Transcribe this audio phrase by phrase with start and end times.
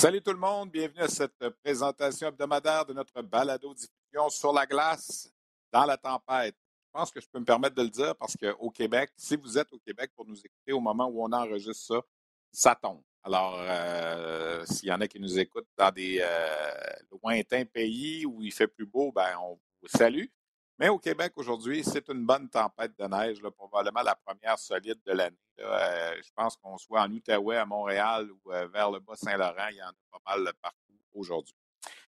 [0.00, 5.30] Salut tout le monde, bienvenue à cette présentation hebdomadaire de notre balado-diffusion sur la glace
[5.70, 6.56] dans la tempête.
[6.86, 9.58] Je pense que je peux me permettre de le dire parce qu'au Québec, si vous
[9.58, 12.00] êtes au Québec pour nous écouter au moment où on enregistre ça,
[12.50, 13.02] ça tombe.
[13.22, 18.40] Alors, euh, s'il y en a qui nous écoutent dans des euh, lointains pays où
[18.40, 20.24] il fait plus beau, ben on vous salue.
[20.80, 25.12] Mais au Québec aujourd'hui, c'est une bonne tempête de neige, probablement la première solide de
[25.12, 25.36] l'année.
[25.58, 29.76] Euh, je pense qu'on soit en Outaouais, à Montréal ou euh, vers le Bas-Saint-Laurent, il
[29.76, 31.54] y en a pas mal partout aujourd'hui.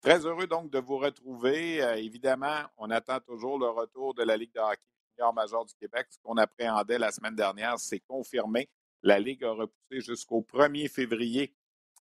[0.01, 1.83] Très heureux donc de vous retrouver.
[1.83, 5.75] Euh, évidemment, on attend toujours le retour de la Ligue de hockey junior major du
[5.75, 6.07] Québec.
[6.11, 8.69] Ce qu'on appréhendait la semaine dernière, c'est confirmé.
[9.03, 11.53] La Ligue a repoussé jusqu'au 1er février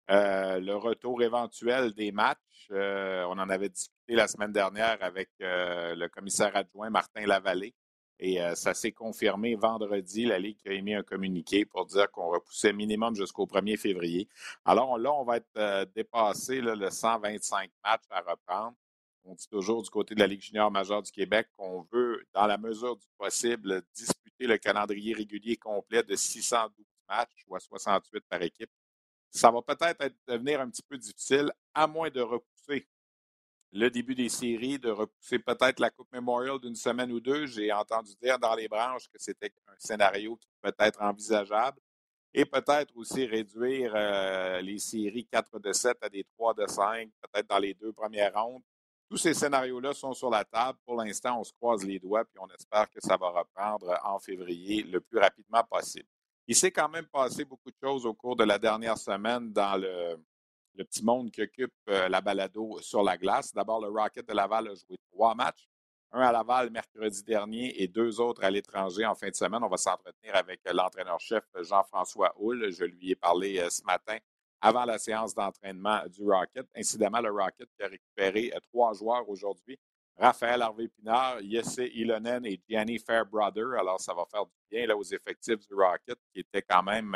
[0.09, 2.69] le retour éventuel des matchs.
[2.71, 7.75] on en avait discuté la semaine dernière avec le commissaire adjoint Martin Lavallée.
[8.21, 10.25] Et euh, ça s'est confirmé vendredi.
[10.25, 14.29] La Ligue a émis un communiqué pour dire qu'on repoussait minimum jusqu'au 1er février.
[14.65, 18.77] Alors là, on va être euh, dépassé le 125 matchs à reprendre.
[19.25, 22.47] On dit toujours du côté de la Ligue junior majeure du Québec qu'on veut, dans
[22.47, 28.43] la mesure du possible, disputer le calendrier régulier complet de 612 matchs, soit 68 par
[28.43, 28.71] équipe.
[29.31, 32.89] Ça va peut-être devenir un petit peu difficile, à moins de repousser
[33.73, 37.47] le début des séries, de repousser peut-être la Coupe Memorial d'une semaine ou deux.
[37.47, 41.79] J'ai entendu dire dans les branches que c'était un scénario qui peut être envisageable.
[42.35, 47.11] Et peut-être aussi réduire euh, les séries 4 de 7 à des 3 de 5,
[47.23, 48.63] peut-être dans les deux premières rondes.
[49.09, 50.79] Tous ces scénarios-là sont sur la table.
[50.85, 54.19] Pour l'instant, on se croise les doigts puis on espère que ça va reprendre en
[54.19, 56.09] février le plus rapidement possible.
[56.51, 59.79] Il s'est quand même passé beaucoup de choses au cours de la dernière semaine dans
[59.79, 60.17] le,
[60.79, 63.53] petit monde qui occupe euh, la balado sur la glace.
[63.53, 65.69] D'abord, le Rocket de Laval a joué trois matchs.
[66.11, 69.63] Un à Laval mercredi dernier et deux autres à l'étranger en fin de semaine.
[69.63, 72.71] On va s'entretenir avec l'entraîneur-chef Jean-François Houle.
[72.71, 74.17] Je lui ai parlé euh, ce matin
[74.63, 76.67] avant la séance d'entraînement du Rocket.
[76.75, 79.79] Incidemment, le Rocket a récupéré euh, trois joueurs aujourd'hui.
[80.19, 83.79] Raphaël Harvey-Pinard, Jesse Ilonen et Gianni Fairbrother.
[83.79, 87.15] Alors, ça va faire du bien là, aux effectifs du Rocket qui étaient quand même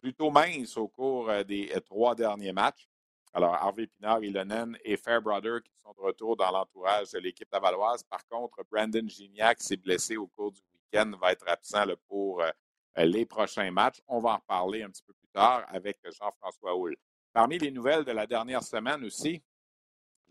[0.00, 2.88] plutôt mince au cours euh, des euh, trois derniers matchs.
[3.32, 8.02] Alors, Harvey Pinard, Ilonen et Fairbrother qui sont de retour dans l'entourage de l'équipe lavalloise.
[8.04, 12.50] Par contre, Brandon Gignac s'est blessé au cours du week-end, va être absent pour euh,
[12.96, 14.00] les prochains matchs.
[14.08, 16.96] On va en reparler un petit peu plus tard avec Jean-François Houle.
[17.32, 19.40] Parmi les nouvelles de la dernière semaine aussi,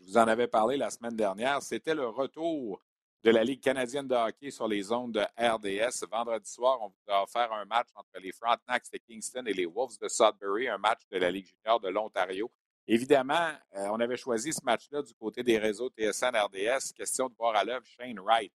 [0.00, 2.82] je vous en avais parlé la semaine dernière, c'était le retour
[3.22, 6.06] de la Ligue canadienne de hockey sur les ondes de RDS.
[6.10, 9.66] Vendredi soir, on vous a offert un match entre les Frontenacs de Kingston et les
[9.66, 12.50] Wolves de Sudbury, un match de la Ligue junior de l'Ontario.
[12.86, 16.94] Évidemment, euh, on avait choisi ce match-là du côté des réseaux TSN RDS.
[16.96, 18.52] Question de voir à l'œuvre Shane Wright.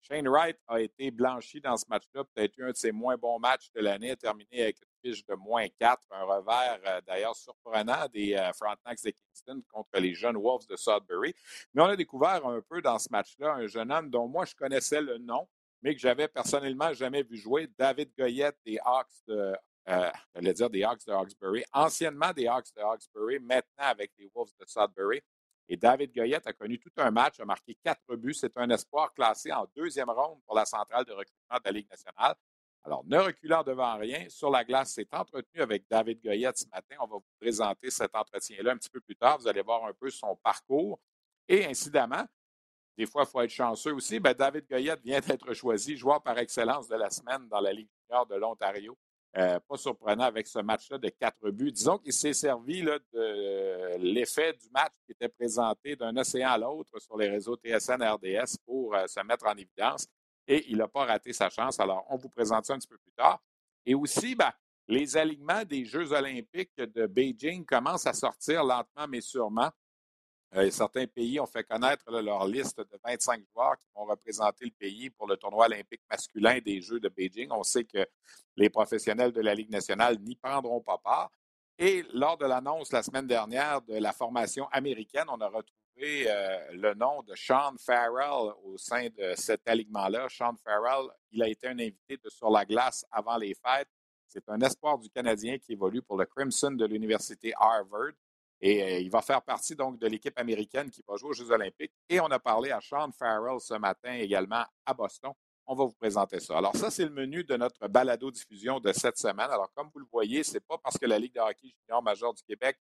[0.00, 3.72] Shane Wright a été blanchi dans ce match-là, peut-être un de ses moins bons matchs
[3.74, 9.02] de l'année, terminé avec de moins 4, un revers euh, d'ailleurs surprenant des euh, Frontenacs
[9.04, 11.34] de Kingston contre les jeunes Wolves de Sudbury.
[11.74, 14.54] Mais on a découvert un peu dans ce match-là un jeune homme dont moi je
[14.54, 15.46] connaissais le nom,
[15.82, 19.54] mais que j'avais personnellement jamais vu jouer, David Goyette des Hawks de,
[19.88, 20.10] euh,
[20.52, 24.64] dire des Hawks de Hawkesbury, anciennement des Hawks de Hawkesbury, maintenant avec les Wolves de
[24.66, 25.20] Sudbury.
[25.68, 28.34] Et David Goyette a connu tout un match, a marqué quatre buts.
[28.34, 31.90] C'est un espoir classé en deuxième ronde pour la centrale de recrutement de la Ligue
[31.90, 32.34] nationale.
[32.84, 36.96] Alors, ne reculant devant rien, sur la glace, c'est entretenu avec David Goyette ce matin.
[37.00, 39.38] On va vous présenter cet entretien-là un petit peu plus tard.
[39.38, 41.00] Vous allez voir un peu son parcours.
[41.48, 42.24] Et incidemment,
[42.98, 44.20] des fois, il faut être chanceux aussi.
[44.20, 47.88] Ben, David Goyette vient d'être choisi joueur par excellence de la semaine dans la Ligue
[48.02, 48.96] junior de l'Ontario.
[49.36, 51.72] Euh, pas surprenant avec ce match-là de quatre buts.
[51.72, 57.00] Disons qu'il s'est servi de l'effet du match qui était présenté d'un océan à l'autre
[57.00, 60.06] sur les réseaux TSN RDS pour euh, se mettre en évidence
[60.46, 61.80] et il n'a pas raté sa chance.
[61.80, 63.42] Alors, on vous présente ça un petit peu plus tard.
[63.86, 64.52] Et aussi, ben,
[64.88, 69.70] les alignements des Jeux olympiques de Beijing commencent à sortir lentement mais sûrement.
[70.54, 74.70] Euh, certains pays ont fait connaître leur liste de 25 joueurs qui vont représenter le
[74.70, 77.48] pays pour le tournoi olympique masculin des Jeux de Beijing.
[77.50, 78.06] On sait que
[78.56, 81.30] les professionnels de la Ligue nationale n'y prendront pas part.
[81.76, 86.72] Et lors de l'annonce la semaine dernière de la formation américaine, on a retrouvé euh,
[86.72, 90.28] le nom de Sean Farrell au sein de cet alignement-là.
[90.28, 93.88] Sean Farrell, il a été un invité de Sur la glace avant les fêtes.
[94.26, 98.12] C'est un espoir du Canadien qui évolue pour le Crimson de l'Université Harvard.
[98.60, 101.50] Et euh, il va faire partie donc de l'équipe américaine qui va jouer aux Jeux
[101.50, 101.92] olympiques.
[102.08, 105.32] Et on a parlé à Sean Farrell ce matin également à Boston.
[105.66, 106.58] On va vous présenter ça.
[106.58, 109.50] Alors ça, c'est le menu de notre balado-diffusion de cette semaine.
[109.50, 112.02] Alors comme vous le voyez, ce n'est pas parce que la Ligue de hockey junior
[112.02, 112.78] major du Québec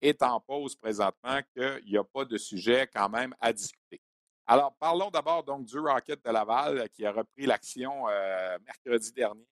[0.00, 4.00] est en pause présentement qu'il n'y a pas de sujet quand même à discuter.
[4.46, 9.46] Alors parlons d'abord du Rocket de Laval qui a repris l'action euh, mercredi dernier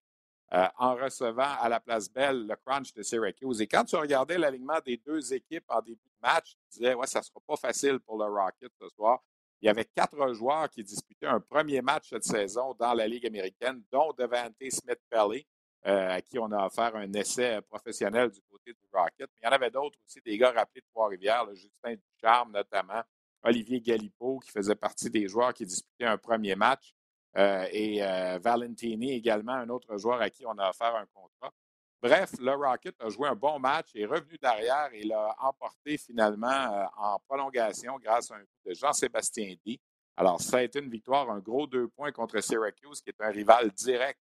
[0.53, 3.61] euh, en recevant à la place Belle le crunch de Syracuse.
[3.61, 7.07] Et quand tu regardais l'alignement des deux équipes en début de match, tu disais, ouais,
[7.09, 9.21] ça ne sera pas facile pour le Rocket ce soir.
[9.61, 13.27] Il y avait quatre joueurs qui disputaient un premier match cette saison dans la Ligue
[13.27, 15.47] américaine, dont Devante Smith-Pelly,
[15.87, 19.29] euh, à qui on a offert un essai professionnel du côté du Rocket.
[19.35, 23.03] Mais il y en avait d'autres aussi, des gars rappelés de Trois-Rivières, Justin Ducharme notamment,
[23.43, 26.95] Olivier Galipo, qui faisait partie des joueurs qui disputaient un premier match.
[27.37, 31.53] Euh, et euh, Valentini également, un autre joueur à qui on a offert un contrat.
[32.01, 36.47] Bref, le Rocket a joué un bon match, est revenu derrière et l'a emporté finalement
[36.49, 39.81] euh, en prolongation grâce à un coup de Jean-Sébastien D.
[40.17, 43.31] Alors, ça a été une victoire, un gros deux points contre Syracuse, qui est un
[43.31, 44.21] rival direct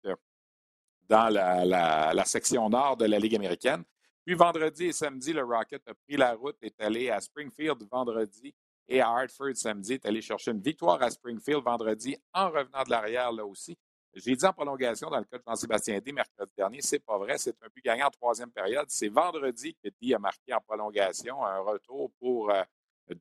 [1.07, 3.83] dans la, section nord de la Ligue américaine.
[4.25, 8.53] Puis vendredi et samedi, le Rocket a pris la route, est allé à Springfield vendredi
[8.87, 12.89] et à Hartford samedi, est allé chercher une victoire à Springfield vendredi en revenant de
[12.89, 13.77] l'arrière là aussi.
[14.15, 17.55] J'ai dit en prolongation dans le cas Jean-Sébastien D mercredi dernier, c'est pas vrai, c'est
[17.61, 18.85] un but gagnant en troisième période.
[18.87, 22.63] C'est vendredi que D a marqué en prolongation un retour pour euh,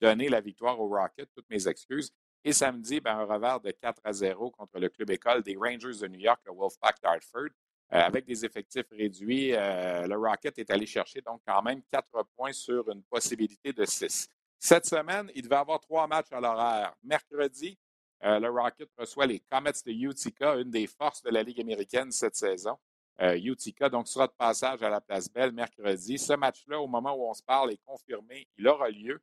[0.01, 2.13] donner la victoire au Rocket, toutes mes excuses.
[2.45, 5.99] Et samedi, ben, un revers de 4 à 0 contre le club école des Rangers
[6.01, 7.49] de New York, le Wolfpack d'Hartford.
[7.95, 12.25] Euh, avec des effectifs réduits, euh, le Rocket est allé chercher donc quand même 4
[12.37, 14.29] points sur une possibilité de 6.
[14.59, 16.93] Cette semaine, il devait avoir trois matchs à l'horaire.
[17.05, 17.79] Mercredi,
[18.25, 22.11] euh, le Rocket reçoit les Comets de Utica, une des forces de la Ligue américaine
[22.11, 22.77] cette saison.
[23.21, 26.19] Utica, donc, sera de passage à la place Belle mercredi.
[26.19, 28.49] Ce match-là, au moment où on se parle, est confirmé.
[28.59, 29.23] Il aura lieu,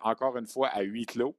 [0.00, 1.36] encore une fois, à huis clos.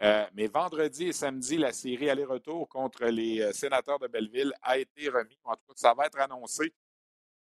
[0.00, 5.38] Mais vendredi et samedi, la série aller-retour contre les sénateurs de Belleville a été remis.
[5.44, 6.72] En tout cas, ça va être annoncé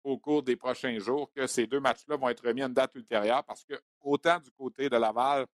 [0.05, 2.93] au cours des prochains jours que ces deux matchs-là vont être remis à une date
[2.93, 5.47] ultérieure parce que autant du côté de Laval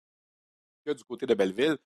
[0.86, 1.78] que du côté de Belleville,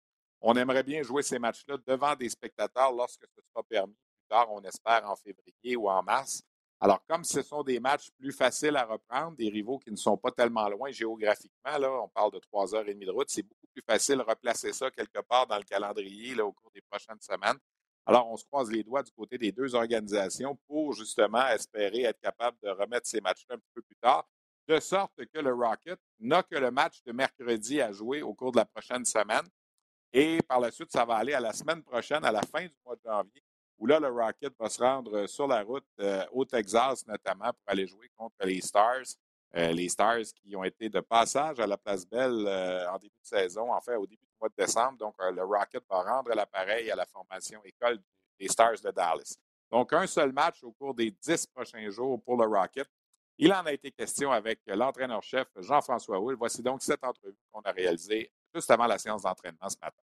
[0.40, 4.50] on aimerait bien jouer ces matchs-là devant des spectateurs lorsque ce sera permis plus tard,
[4.50, 6.42] on espère en février ou en mars.
[6.84, 10.18] Alors, comme ce sont des matchs plus faciles à reprendre, des rivaux qui ne sont
[10.18, 13.42] pas tellement loin géographiquement, là, on parle de trois heures et demie de route, c'est
[13.42, 16.82] beaucoup plus facile de replacer ça quelque part dans le calendrier là, au cours des
[16.82, 17.56] prochaines semaines.
[18.04, 22.20] Alors, on se croise les doigts du côté des deux organisations pour justement espérer être
[22.20, 24.28] capable de remettre ces matchs-là un peu plus tard,
[24.68, 28.52] de sorte que le Rocket n'a que le match de mercredi à jouer au cours
[28.52, 29.48] de la prochaine semaine.
[30.12, 32.76] Et par la suite, ça va aller à la semaine prochaine, à la fin du
[32.84, 33.42] mois de janvier,
[33.78, 37.64] où là, le Rocket va se rendre sur la route euh, au Texas, notamment pour
[37.66, 39.16] aller jouer contre les Stars.
[39.56, 43.20] Euh, les Stars qui ont été de passage à la Place Belle euh, en début
[43.20, 44.98] de saison, en fait, au début de décembre.
[44.98, 47.98] Donc, euh, le Rocket va rendre l'appareil à la formation école
[48.38, 49.36] des Stars de Dallas.
[49.70, 52.88] Donc, un seul match au cours des dix prochains jours pour le Rocket.
[53.38, 56.36] Il en a été question avec l'entraîneur-chef Jean-François Hull.
[56.36, 60.03] Voici donc cette entrevue qu'on a réalisée juste avant la séance d'entraînement ce matin.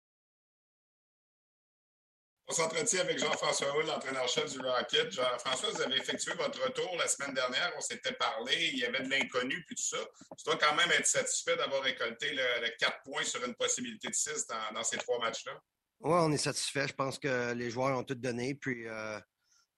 [2.47, 5.11] On s'entretient avec Jean-François Hull, l'entraîneur-chef du Rocket.
[5.11, 7.73] Jean-François, vous avez effectué votre retour la semaine dernière.
[7.75, 9.97] On s'était parlé, il y avait de l'inconnu puis tout ça.
[10.37, 14.13] Tu dois quand même être satisfait d'avoir récolté le, 4 points sur une possibilité de
[14.13, 15.53] 6 dans, ces trois matchs-là.
[16.01, 16.87] Oui, on est satisfait.
[16.87, 18.53] Je pense que les joueurs ont tout donné.
[18.53, 19.19] Puis euh,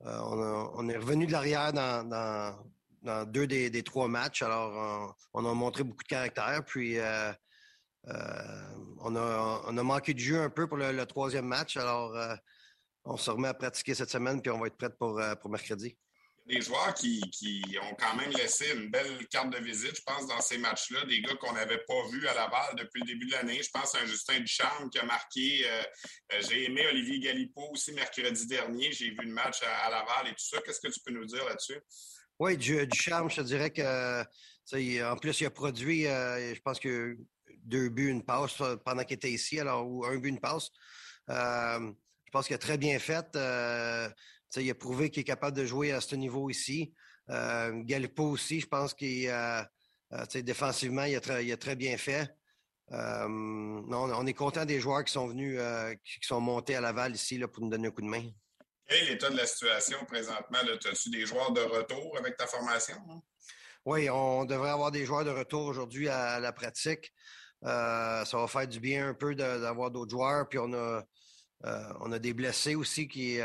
[0.05, 4.41] euh, on, est revenu de l'arrière dans, deux des, trois matchs.
[4.41, 6.65] Alors, on, a montré beaucoup de caractère.
[6.65, 7.31] Puis euh,
[8.99, 11.77] on, a, manqué de jeu un peu pour le troisième match.
[11.77, 12.13] Alors,
[13.07, 15.49] on se remet à pratiquer cette semaine, puis on va être prêt pour, euh, pour
[15.49, 15.97] mercredi.
[16.45, 17.21] Des joueurs qui,
[17.81, 21.03] ont quand même laissé une belle carte de visite, je pense, dans ces matchs-là.
[21.05, 23.61] Des gars qu'on n'avait pas vus à Laval depuis le début de l'année.
[23.61, 25.65] Je pense à un Justin Ducharme qui a marqué.
[25.65, 25.83] Euh,
[26.33, 28.93] euh, j'ai aimé Olivier Galipo aussi mercredi dernier.
[28.93, 30.61] J'ai vu le match à, Laval et tout ça.
[30.61, 31.81] Qu'est-ce que tu peux nous dire là-dessus?
[32.39, 34.21] Oui, Ducharme, je te dirais que
[35.03, 37.17] en plus, il a produit, je pense que
[37.63, 40.69] deux buts, une passe pendant qu'il était ici, alors ou un but, une passe.
[42.27, 43.25] Je pense qu'il a très bien fait.
[43.37, 44.09] Euh,
[44.57, 46.93] il a prouvé qu'il est capable de jouer à ce niveau ici.
[47.29, 49.63] Euh, Galipo aussi, je pense qu'il euh,
[50.35, 52.29] défensivement, il a, très, très bien fait.
[52.91, 55.57] non, on est content des joueurs qui sont venus,
[56.03, 58.29] qui sont montés à Laval ici là, pour nous donner un coup de main.
[58.85, 60.59] Quel est l'état de la situation présentement?
[60.59, 62.97] As-tu des joueurs de retour avec ta formation?
[63.85, 67.13] Oui, on devrait avoir des joueurs de retour aujourd'hui à, la pratique.
[67.61, 70.47] ça va faire du bien un peu d'avoir d'autres joueurs.
[70.49, 71.03] Puis on a,
[71.63, 73.39] on a des blessés aussi qui,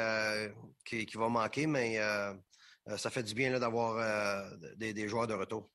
[0.84, 1.98] qui, vont manquer, mais
[2.96, 5.70] ça fait du bien d'avoir des, joueurs de retour.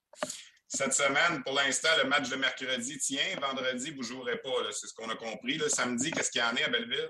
[0.67, 3.39] Cette semaine, pour l'instant, le match de mercredi tient.
[3.41, 4.49] Vendredi, vous ne jouerez pas.
[4.71, 5.61] C'est ce qu'on a compris.
[5.69, 7.09] Samedi, qu'est-ce qu'il y en a à Belleville?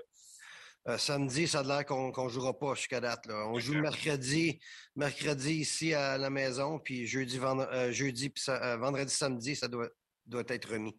[0.88, 3.26] Euh, samedi, ça a l'air qu'on ne jouera pas jusqu'à date.
[3.28, 4.58] On joue mercredi,
[4.96, 9.90] mercredi ici à la maison, puis jeudi, euh, jeudi euh, vendredi, samedi, ça doit,
[10.24, 10.96] doit être remis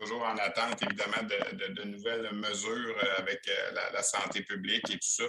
[0.00, 3.48] toujours en attente, évidemment, de, nouvelles mesures avec
[3.92, 5.24] la, santé publique et tout ça.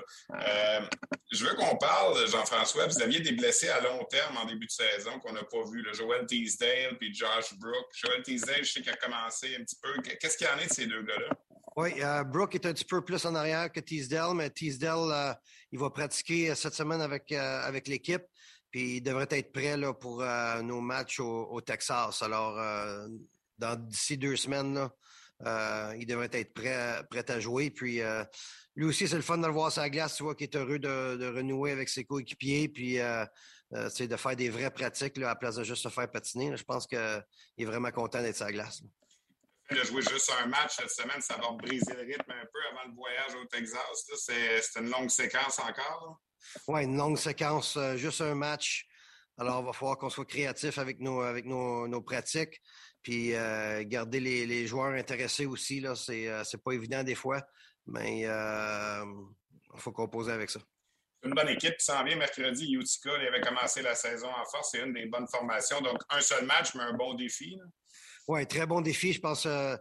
[1.31, 4.71] je veux qu'on parle, Jean-François, vous aviez des blessés à long terme en début de
[4.71, 7.85] saison qu'on n'a pas vu, le Joel Teasdale puis Josh Brook.
[7.93, 10.01] Joel Teasdale, je sais qu'il a commencé un petit peu.
[10.01, 11.29] Qu'est-ce qu'il y en a de ces deux gars-là?
[11.77, 15.33] Oui, euh, Brooke est un petit peu plus en arrière que Teasdale, mais Teasdale, euh,
[15.71, 18.23] il va pratiquer euh, cette semaine avec, avec l'équipe,
[18.71, 20.23] puis il devrait être prêt là, pour
[20.63, 22.21] nos matchs au, Texas.
[22.21, 22.57] Alors,
[23.77, 24.89] d'ici deux semaines,
[25.45, 27.69] il devrait être prêt, prêt à jouer.
[27.69, 28.01] Puis,
[28.75, 30.55] lui aussi, c'est le fun de le voir sur la glace, tu vois, qu'il est
[30.55, 32.97] heureux de, renouer avec ses coéquipiers, puis
[33.89, 36.55] c'est de faire des vraies pratiques là, à place de juste se faire patiner.
[36.55, 36.97] Je pense qu'il
[37.57, 38.81] est vraiment content d'être sur la glace
[39.75, 42.87] de jouer juste un match cette semaine, ça va briser le rythme un peu avant
[42.87, 44.05] le voyage au Texas.
[44.17, 46.19] C'est une longue séquence encore.
[46.67, 48.87] Oui, une longue séquence, euh, juste un match.
[49.37, 52.61] Alors, il va falloir qu'on soit créatif avec nos, avec nos, pratiques.
[53.01, 55.81] Puis euh, garder les, joueurs intéressés aussi.
[55.95, 57.41] Ce n'est euh, pas évident des fois,
[57.87, 60.59] mais il faut composer avec ça.
[61.23, 62.73] Une bonne équipe qui s'en vient mercredi.
[62.73, 64.69] Utica, il avait commencé la saison en force.
[64.71, 65.79] C'est une des bonnes formations.
[65.81, 67.59] Donc, un seul match, mais un bon défi.
[68.27, 69.13] Oui, très bon défi.
[69.13, 69.77] Je pense que euh,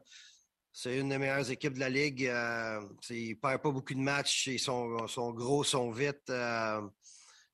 [0.72, 2.26] c'est une des meilleures équipes de la Ligue.
[2.26, 4.48] Euh, ils ne perdent pas beaucoup de matchs.
[4.48, 6.30] Ils sont, sont gros, sont vite.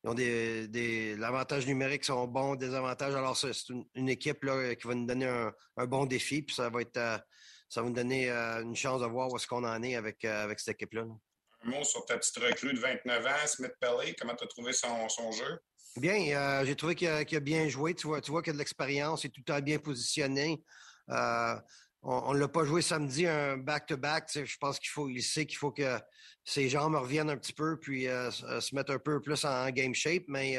[0.07, 3.15] Euh, ils ont des, des l'avantage numérique sont bons, des avantages.
[3.15, 3.51] Alors, c'est
[3.95, 6.43] une, équipe là, qui va nous donner un, bon défi.
[6.43, 7.21] Puis ça va être
[7.69, 10.61] ça va nous donner une chance de voir où est-ce qu'on en est avec, avec
[10.61, 11.05] cette équipe-là.
[11.65, 14.15] Un mot sur ta petite recrue de 29 ans, Smith Pelly.
[14.15, 15.59] Comment tu as trouvé son, son jeu?
[15.97, 17.95] Bien, euh, j'ai trouvé qu'il a, bien joué.
[17.95, 20.63] Tu vois, tu vois qu'il a de l'expérience, il est tout le temps bien positionné.
[21.11, 21.57] Euh,
[22.09, 24.31] on ne l'a pas joué samedi un back-to-back.
[24.33, 25.99] je pense qu'il faut, il sait qu'il faut que
[26.45, 29.93] ses jambes reviennent un petit peu puis euh, se mettre un peu plus en, game
[29.93, 30.23] shape.
[30.29, 30.53] Mais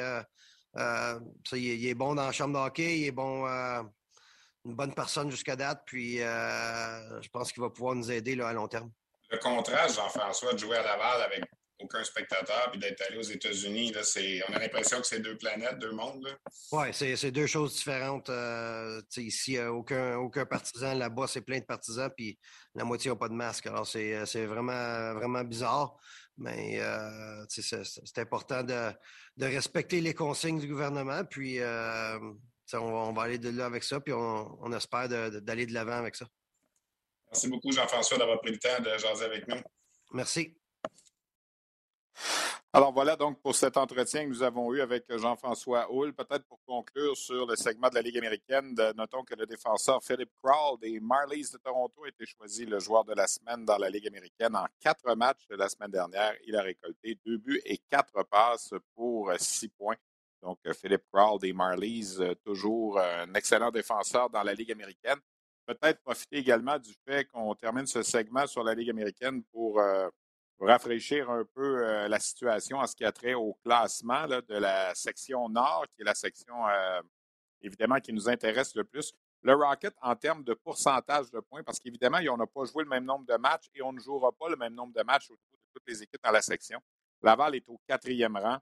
[0.75, 5.55] il, est bon dans la chambre de hockey, il est bon, une bonne personne jusqu'à
[5.55, 5.83] date.
[5.85, 8.91] Puis je pense qu'il va pouvoir nous aider là, à long terme.
[9.29, 11.43] Le contraste, Jean-François, de jouer à Laval avec
[11.79, 13.93] aucun spectateur, puis d'être allé aux États-Unis,
[14.49, 16.27] on a l'impression que c'est deux planètes, deux mondes.
[16.71, 18.29] Oui, c'est deux choses différentes.
[18.29, 20.95] Euh, ici, aucun, aucun partisan.
[20.95, 22.37] Là-bas, c'est plein de partisans, puis
[22.73, 23.67] la moitié n'a pas de masque.
[23.67, 25.97] Alors, c'est vraiment, vraiment bizarre.
[26.37, 28.91] Mais euh, c'est important de,
[29.39, 31.23] respecter les consignes du gouvernement.
[31.25, 32.19] Puis, euh,
[32.73, 36.15] on, va aller de là avec ça, puis on, on espère d'aller de l'avant avec
[36.15, 36.27] ça.
[37.31, 39.61] Merci beaucoup, Jean-François, d'avoir pris le temps de jaser avec nous.
[40.13, 40.57] Merci.
[42.73, 46.13] Alors voilà donc pour cet entretien que nous avons eu avec Jean-François Hull.
[46.13, 50.29] Peut-être pour conclure sur le segment de la Ligue américaine, notons que le défenseur Philip
[50.43, 53.89] Crawl des Marlies de Toronto a été choisi le joueur de la semaine dans la
[53.89, 56.33] Ligue américaine en quatre matchs la semaine dernière.
[56.45, 59.97] Il a récolté deux buts et quatre passes pour six points.
[60.41, 65.17] Donc Philip Crawl des Marlies, toujours un excellent défenseur dans la Ligue américaine.
[65.65, 70.07] Peut-être profiter également du fait qu'on termine ce segment sur la Ligue américaine pour euh,
[70.59, 74.93] rafraîchir un peu euh, la situation en ce qui a trait au classement de la
[74.95, 77.01] section nord, qui est la section euh,
[77.61, 79.13] évidemment qui nous intéresse le plus.
[79.43, 82.89] Le Rocket, en termes de pourcentage de points, parce qu'évidemment, on n'a pas joué le
[82.89, 85.35] même nombre de matchs et on ne jouera pas le même nombre de matchs au
[85.35, 85.39] de
[85.73, 86.79] toutes les équipes dans la section.
[87.21, 88.57] Laval est au quatrième rang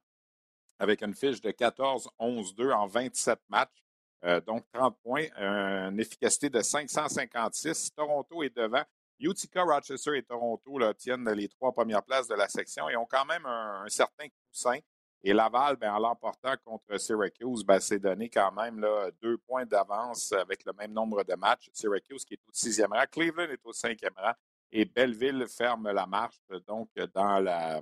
[0.78, 3.84] avec une fiche de 14-11-2 en 27 matchs.
[4.25, 7.92] Euh, donc 30 points, une efficacité de 556.
[7.96, 8.84] Toronto est devant.
[9.20, 13.26] Utica, Rochester et Toronto tiennent les trois premières places de la section et ont quand
[13.26, 14.80] même un, certain coussin.
[15.24, 18.86] Et Laval, ben, en l'emportant contre Syracuse, ben, s'est donné quand même
[19.22, 21.70] deux points d'avance avec le même nombre de matchs.
[21.74, 24.34] Syracuse qui est au sixième rang, Cleveland est au cinquième rang
[24.72, 27.82] et Belleville ferme la marche donc dans la,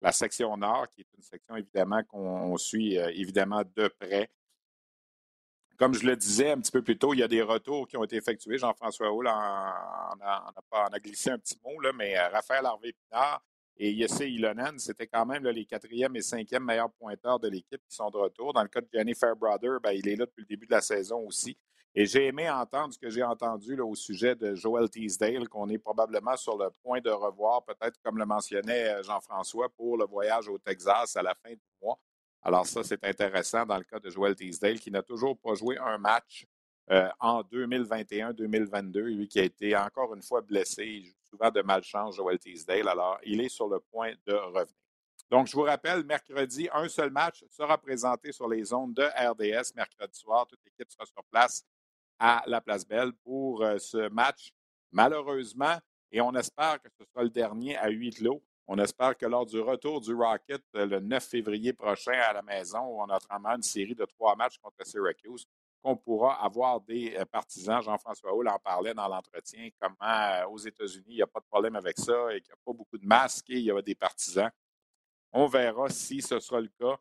[0.00, 4.30] la section nord, qui est une section évidemment qu'on suit euh, évidemment de près.
[5.80, 7.96] Comme je le disais un petit peu plus tôt, il y a des retours qui
[7.96, 8.58] ont été effectués.
[8.58, 13.42] Jean-François Hull en, a, glissé un petit mot, mais euh, Raphaël Harvey-Pinard
[13.78, 17.96] et Yesse Ilonen, c'était quand même les quatrième et cinquième meilleurs pointeurs de l'équipe qui
[17.96, 18.52] sont de retour.
[18.52, 20.82] Dans le cas de Jenny Fairbrother, ben, il est là depuis le début de la
[20.82, 21.56] saison aussi.
[21.94, 25.78] Et j'ai aimé entendre ce que j'ai entendu au sujet de Joel Teasdale, qu'on est
[25.78, 30.46] probablement sur le point de revoir, peut-être comme le mentionnait euh, Jean-François, pour le voyage
[30.46, 31.98] au Texas à la fin du mois.
[32.42, 35.76] Alors ça, c'est intéressant dans le cas de Joel Teasdale, qui n'a toujours pas joué
[35.78, 36.46] un match
[36.90, 40.84] euh, en 2021-2022, lui qui a été encore une fois blessé.
[40.84, 42.88] Il joue souvent de malchance, Joel Teasdale.
[42.88, 44.74] Alors, il est sur le point de revenir.
[45.30, 49.74] Donc, je vous rappelle, mercredi, un seul match sera présenté sur les ondes de RDS
[49.76, 50.46] mercredi soir.
[50.46, 51.64] Toute l'équipe sera sur place
[52.18, 54.52] à la Place Belle pour euh, ce match.
[54.90, 55.78] Malheureusement,
[56.10, 58.42] et on espère que ce sera le dernier à huit clos,
[58.72, 62.42] on espère que lors du retour du Rocket euh, le 9 février prochain à la
[62.42, 63.18] maison, où on a
[63.56, 65.44] une série de trois matchs contre Syracuse,
[65.82, 67.82] qu'on pourra avoir des euh, partisans.
[67.82, 71.74] Jean-François Hull en parlait dans l'entretien, comment aux États-Unis, il n'y a pas de problème
[71.74, 73.96] avec ça et qu'il n'y a pas beaucoup de masques et il y a des
[73.96, 74.50] partisans.
[75.32, 76.96] On verra si ce sera le cas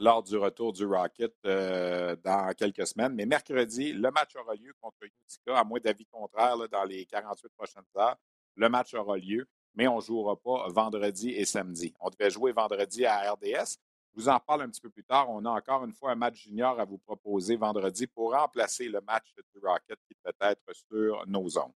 [0.00, 3.14] lors du retour du Rocket euh, dans quelques semaines.
[3.14, 7.52] Mais mercredi, le match aura lieu contre Utica, à moins d'avis contraire dans les 48
[7.56, 8.16] prochaines heures.
[8.56, 11.94] Le match aura lieu, mais on ne jouera pas vendredi et samedi.
[12.00, 13.78] On devait jouer vendredi à RDS.
[14.16, 15.28] Je vous en parle un petit peu plus tard.
[15.28, 19.02] On a encore une fois un match junior à vous proposer vendredi pour remplacer le
[19.02, 21.72] match du Rocket qui peut être sur nos zones.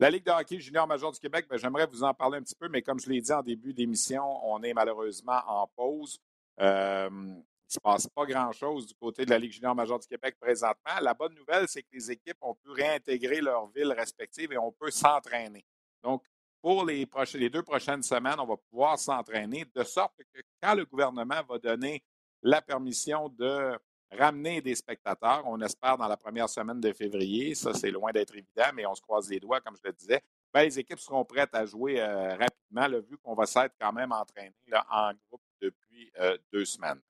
[0.00, 2.56] La Ligue de hockey junior major du Québec, ben, j'aimerais vous en parler un petit
[2.56, 6.18] peu, mais comme je l'ai dit en début d'émission, on est malheureusement en pause.
[6.60, 10.08] Euh, il ne se passe pas grand-chose du côté de la Ligue junior majeure du
[10.08, 11.00] Québec présentement.
[11.00, 14.72] La bonne nouvelle, c'est que les équipes ont pu réintégrer leurs villes respectives et on
[14.72, 15.64] peut s'entraîner.
[16.02, 16.24] Donc,
[16.64, 17.06] pour les,
[17.50, 22.02] deux prochaines semaines, on va pouvoir s'entraîner de sorte que quand le gouvernement va donner
[22.42, 23.78] la permission de
[24.10, 28.34] ramener des spectateurs, on espère dans la première semaine de février, ça c'est loin d'être
[28.34, 30.22] évident, mais on se croise les doigts, comme je le disais,
[30.54, 34.12] ben, les équipes seront prêtes à jouer euh, rapidement, vu qu'on va s'être quand même
[34.12, 34.54] entraîné
[34.90, 37.02] en groupe depuis euh, deux semaines.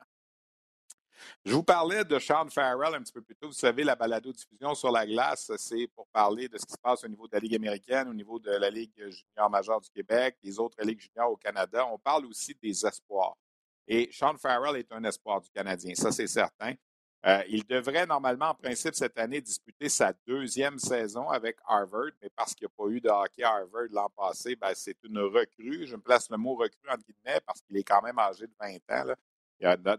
[1.45, 3.49] Je vous parlais de Sean Farrell un petit peu plus tôt.
[3.49, 7.05] Vous savez, la balado-diffusion sur la glace, c'est pour parler de ce qui se passe
[7.05, 10.37] au niveau de la Ligue américaine, au niveau de la Ligue junior majeure du Québec,
[10.43, 11.87] des autres ligues juniors au Canada.
[11.87, 13.37] On parle aussi des espoirs.
[13.87, 16.75] Et Sean Farrell est un espoir du Canadien, ça c'est certain.
[17.27, 22.29] Euh, il devrait normalement, en principe, cette année, disputer sa deuxième saison avec Harvard, mais
[22.37, 25.19] parce qu'il n'y a pas eu de hockey à Harvard l'an passé, ben, c'est une
[25.19, 25.87] recrue.
[25.87, 28.53] Je me place le mot recrue en guillemets parce qu'il est quand même âgé de
[28.61, 29.15] 20 ans.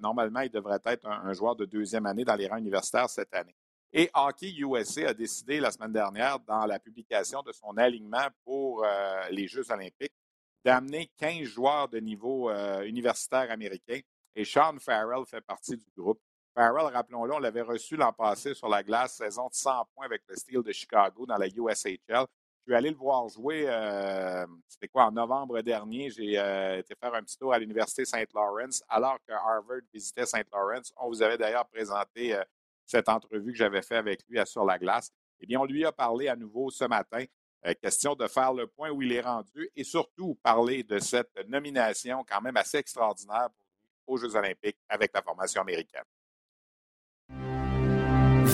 [0.01, 3.55] Normalement, il devrait être un, joueur de deuxième année dans les rangs universitaires cette année.
[3.93, 8.83] Et Hockey USA a décidé la semaine dernière, dans la publication de son alignement pour
[8.83, 10.13] euh, les Jeux olympiques,
[10.65, 13.99] d'amener 15 joueurs de niveau euh, universitaire américain.
[14.35, 16.19] Et Sean Farrell fait partie du groupe.
[16.53, 20.23] Farrell, rappelons-le, on l'avait reçu l'an passé sur la glace, saison de 100 points avec
[20.27, 22.25] le Steel de Chicago dans la USHL.
[22.65, 26.09] Je suis allé le voir jouer, euh, c'était quoi, en novembre dernier.
[26.09, 28.33] J'ai euh, été faire un petit tour à l'Université St.
[28.33, 30.47] Lawrence, alors que Harvard visitait St.
[30.51, 30.91] Lawrence.
[30.97, 32.43] On vous avait d'ailleurs présenté euh,
[32.83, 35.11] cette entrevue que j'avais faite avec lui à Sur la glace.
[35.41, 37.23] Eh bien, on lui a parlé à nouveau ce matin.
[37.83, 42.25] question de faire le point où il est rendu et surtout parler de cette nomination
[42.27, 43.49] quand même assez extraordinaire
[44.07, 46.05] aux Jeux olympiques avec la formation américaine.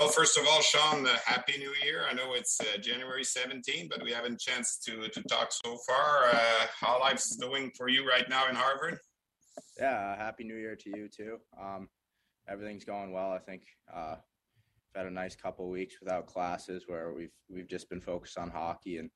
[0.00, 2.06] Well, first of all, Sean, uh, happy New Year.
[2.10, 6.24] I know it's uh, January 17, but we haven't chance to to talk so far.
[6.32, 8.96] Uh, how life's doing for you right now in Harvard?
[9.78, 11.36] Yeah, happy New Year to you too.
[11.60, 11.90] Um,
[12.48, 13.30] everything's going well.
[13.30, 17.90] I think uh, we've had a nice couple weeks without classes where we've we've just
[17.90, 19.10] been focused on hockey and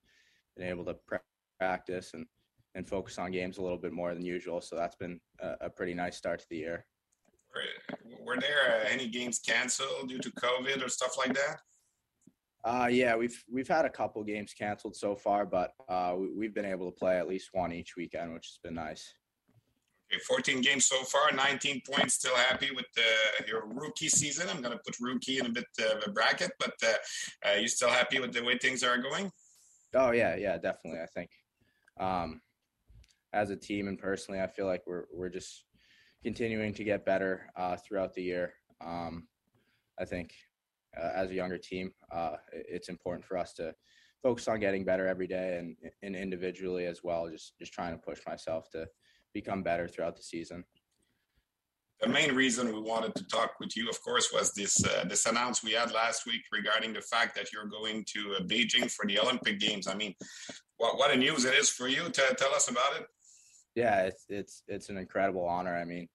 [0.55, 0.97] been able to
[1.59, 2.27] practice and
[2.75, 4.61] and focus on games a little bit more than usual.
[4.61, 6.85] So that's been a, a pretty nice start to the year
[8.25, 11.61] were there uh, any games canceled due to COVID or stuff like that?
[12.65, 16.55] Uh, yeah, we've we've had a couple games canceled so far, but uh, we, have
[16.55, 19.15] been able to play at least one each weekend, which has been nice.
[20.11, 22.15] Okay, 14 games so far, 19 points.
[22.15, 24.49] Still happy with the, your rookie season?
[24.49, 27.69] I'm going to put rookie in a bit of a bracket, but uh, uh, you
[27.69, 29.31] still happy with the way things are going?
[29.95, 31.01] Oh yeah, yeah, definitely.
[31.01, 31.31] I think
[32.01, 32.41] um,
[33.35, 35.65] as a team and personally, I feel like we're we're just
[36.25, 38.55] continuing to get better uh, throughout the year.
[38.85, 39.29] Um,
[40.01, 40.33] I think
[41.01, 43.75] uh, as a younger team, uh, it's important for us to
[44.23, 47.29] focus on getting better every day and, and individually as well.
[47.31, 48.87] Just just trying to push myself to
[49.35, 50.65] become better throughout the season.
[52.01, 55.27] the main reason we wanted to talk with you, of course, was this uh, this
[55.27, 59.07] announcement we had last week regarding the fact that you're going to uh, Beijing for
[59.07, 59.87] the Olympic Games.
[59.87, 60.15] I mean,
[60.79, 62.09] what what a news it is for you.
[62.11, 63.07] Tell, tell us about it.
[63.75, 65.77] Yeah, it's it's it's an incredible honor.
[65.77, 66.09] I mean,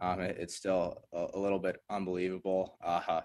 [0.00, 2.76] um, it, it's still a, a, little bit unbelievable.
[2.84, 3.20] Uh,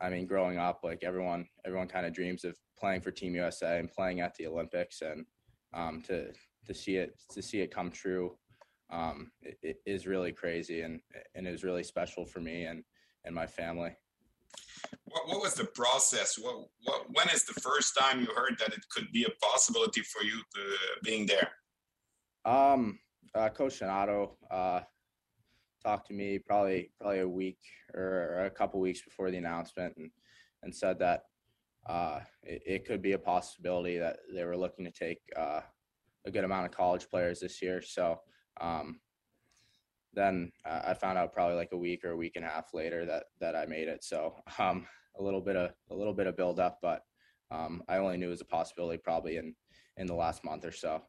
[0.00, 3.78] I mean, growing up, like everyone everyone kind of dreams of playing for Team USA
[3.78, 5.24] and playing at the Olympics, and
[5.72, 6.32] um, to
[6.66, 8.36] to see it to see it come true
[8.90, 11.00] um, it, it is really crazy and
[11.34, 12.84] and it was really special for me and
[13.24, 13.96] and my family.
[15.04, 16.38] What, what was the process?
[16.38, 20.02] What, what when is the first time you heard that it could be a possibility
[20.02, 20.60] for you to
[21.02, 21.48] being there?
[22.44, 22.98] Um,
[23.34, 24.80] uh, Coach Donato uh,
[25.84, 27.58] talked to me probably probably a week
[27.94, 30.10] or a couple weeks before the announcement and
[30.62, 31.24] and said that
[31.86, 35.60] uh, it, it, could be a possibility that they were looking to take uh,
[36.24, 37.82] a good amount of college players this year.
[37.82, 38.20] So
[38.58, 39.00] um,
[40.14, 42.72] then uh, I found out probably like a week or a week and a half
[42.72, 44.02] later that that I made it.
[44.02, 44.86] So um,
[45.18, 47.02] a little bit of a little bit of build up, but
[47.50, 49.54] um, I only knew it was a possibility probably in
[49.96, 51.02] in the last month or so.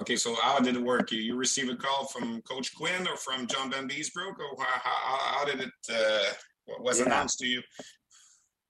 [0.00, 1.10] Okay, so how did it work?
[1.10, 5.38] You, you receive a call from Coach Quinn or from John Vanbiesbrouck, or how, how,
[5.38, 6.32] how did it uh,
[6.80, 7.06] was yeah.
[7.06, 7.62] announced to you?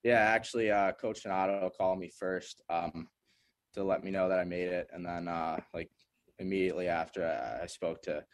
[0.04, 3.08] Yeah, actually, uh, Coach Donato called me first um,
[3.74, 5.90] to let me know that I made it, and then uh, like
[6.38, 7.26] immediately after
[7.60, 8.24] I spoke to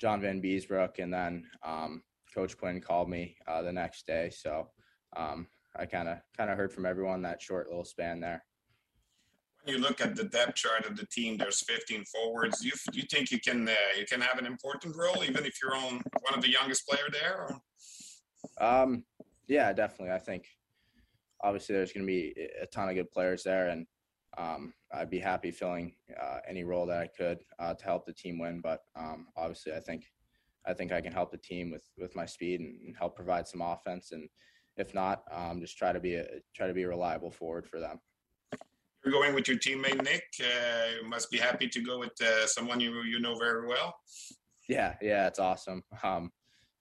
[0.00, 4.30] John Van Vanbiesbrouck, and then um, Coach Quinn called me uh, the next day.
[4.30, 4.68] So
[5.16, 8.44] um, I kind of kind of heard from everyone that short little span there.
[9.66, 12.64] You look at the depth chart of the team, there's 15 forwards.
[12.64, 15.74] You you think you can uh, you can have an important role, even if you're
[15.74, 17.48] on one of the youngest player there?
[17.48, 17.60] Or?
[18.60, 19.04] Um,
[19.48, 20.14] yeah, definitely.
[20.14, 20.46] I think
[21.42, 23.86] obviously there's going to be a ton of good players there, and
[24.38, 28.12] um, I'd be happy filling uh, any role that I could uh, to help the
[28.12, 28.60] team win.
[28.60, 30.04] But um, obviously, I think
[30.66, 33.62] I think I can help the team with with my speed and, help provide some
[33.62, 34.12] offense.
[34.12, 34.28] And
[34.76, 37.80] if not, um, just try to be a try to be a reliable forward for
[37.80, 38.00] them.
[39.10, 40.24] Going with your teammate Nick.
[40.40, 43.94] Uh, you must be happy to go with uh, someone you you know very well.
[44.68, 45.84] Yeah, yeah, it's awesome.
[46.02, 46.32] Um,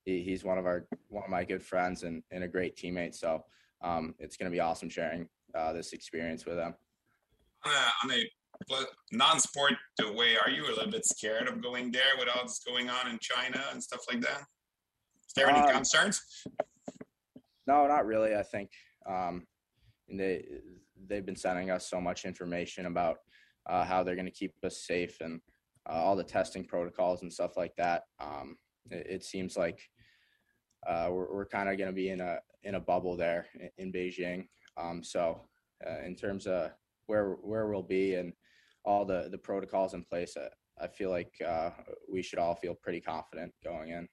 [0.05, 3.13] he, he's one of our one of my good friends and, and a great teammate.
[3.15, 3.43] So
[3.83, 6.73] um, it's going to be awesome sharing uh, this experience with him
[7.65, 7.71] on
[8.11, 8.13] a,
[8.73, 9.73] on a non-sport
[10.13, 13.09] way, are you a little bit scared of going there with all this going on
[13.09, 14.41] in China and stuff like that?
[15.27, 16.21] Is there any um, concerns?
[17.67, 18.35] No, not really.
[18.35, 18.69] I think
[19.07, 19.45] um,
[20.09, 20.45] they
[21.07, 23.17] they've been sending us so much information about
[23.67, 25.41] uh, how they're going to keep us safe and
[25.89, 28.03] uh, all the testing protocols and stuff like that.
[28.19, 28.57] Um,
[28.89, 29.79] it, it, seems like
[30.87, 33.69] uh, we're, we're kind of going to be in a in a bubble there in,
[33.77, 34.47] in Beijing.
[34.77, 35.41] Um, so
[35.85, 36.71] uh, in terms of
[37.07, 38.33] where where we'll be and
[38.83, 41.71] all the the protocols in place, I, I feel like uh,
[42.11, 44.07] we should all feel pretty confident going in.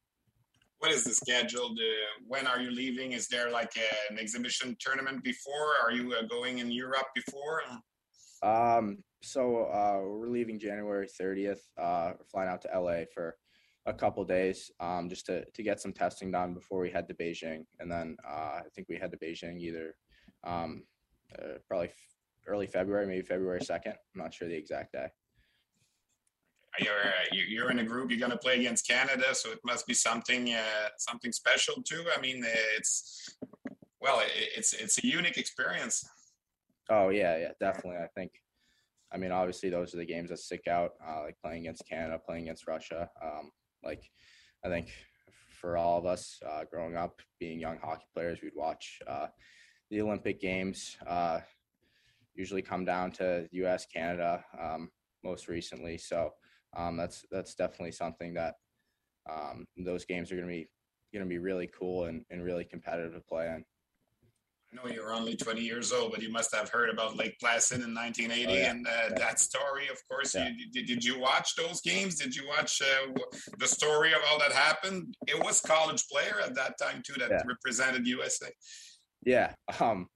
[0.82, 1.76] What is the schedule?
[2.26, 3.12] when are you leaving?
[3.12, 5.76] Is there like a, an exhibition tournament before?
[5.80, 7.62] Are you uh, going in Europe before?
[8.42, 11.60] Um, so uh, we're leaving January 30th.
[11.80, 13.36] Uh, flying out to LA for
[13.86, 17.14] a couple days um, just to, to get some testing done before we head to
[17.14, 17.64] Beijing.
[17.78, 19.94] And then uh, I think we head to Beijing either
[20.42, 20.82] um,
[21.38, 21.90] uh, probably
[22.48, 23.86] early February, maybe February 2nd.
[23.86, 25.06] I'm not sure the exact day.
[26.80, 28.10] You're, uh, you're in a group.
[28.10, 32.04] You're going to play against Canada, so it must be something uh, something special too.
[32.16, 32.42] I mean,
[32.76, 33.36] it's
[34.00, 34.22] well,
[34.56, 36.02] it's it's a unique experience.
[36.90, 37.98] Oh yeah, yeah, definitely.
[37.98, 38.32] I think.
[39.14, 42.18] I mean, obviously, those are the games that stick out, uh, like playing against Canada,
[42.24, 43.10] playing against Russia.
[43.22, 43.50] Um,
[43.84, 44.02] like,
[44.64, 44.88] I think
[45.60, 49.26] for all of us uh, growing up, being young hockey players, we'd watch uh,
[49.90, 51.40] the Olympic Games uh,
[52.34, 53.84] usually come down to U.S.
[53.84, 54.90] Canada um,
[55.22, 55.98] most recently.
[55.98, 56.32] So
[56.76, 58.54] um, that's that's definitely something that
[59.30, 60.68] um, those games are going to be
[61.12, 63.64] going to be really cool and, and really competitive to play in.
[64.72, 67.82] I know you're only 20 years old, but you must have heard about Lake Placid
[67.82, 68.70] in 1980 oh, yeah.
[68.70, 69.18] and uh, yeah.
[69.18, 69.88] that story.
[69.88, 70.48] Of course, yeah.
[70.56, 72.14] you, did, did you watch those games?
[72.16, 73.12] Did you watch uh,
[73.58, 75.14] the story of all that happened?
[75.26, 78.48] It was college player at that time too that represented USA.
[79.26, 80.08] Yeah, um,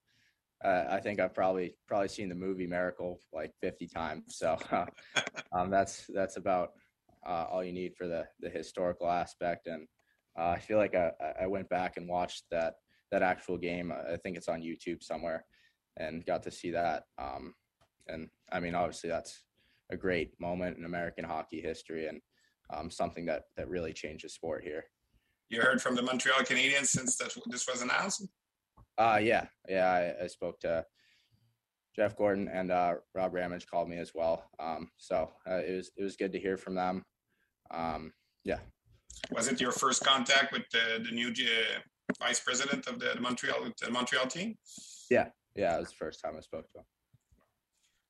[0.64, 4.36] uh, I think I've probably probably seen the movie Miracle like 50 times.
[4.38, 4.86] So uh,
[5.52, 6.70] um, that's that's about
[7.26, 9.66] uh, all you need for the the historical aspect.
[9.66, 9.86] And
[10.38, 12.74] uh, I feel like I, I went back and watched that
[13.10, 13.92] that actual game.
[13.92, 15.44] I think it's on YouTube somewhere,
[15.96, 17.04] and got to see that.
[17.18, 17.54] Um,
[18.08, 19.42] and I mean, obviously, that's
[19.90, 22.20] a great moment in American hockey history, and
[22.72, 24.84] um, something that that really changed the sport here.
[25.48, 28.26] You heard from the Montreal Canadiens since that this was announced.
[28.98, 29.86] Uh, yeah, yeah.
[29.86, 30.84] I, I spoke to
[31.94, 34.44] Jeff Gordon and uh, Rob Ramage called me as well.
[34.58, 37.04] Um, so uh, it was it was good to hear from them.
[37.70, 38.12] Um,
[38.44, 38.58] yeah.
[39.32, 41.80] Was it your first contact with the, the new uh,
[42.20, 44.54] vice president of the, the Montreal the Montreal team?
[45.10, 46.84] Yeah, yeah, it was the first time I spoke to him.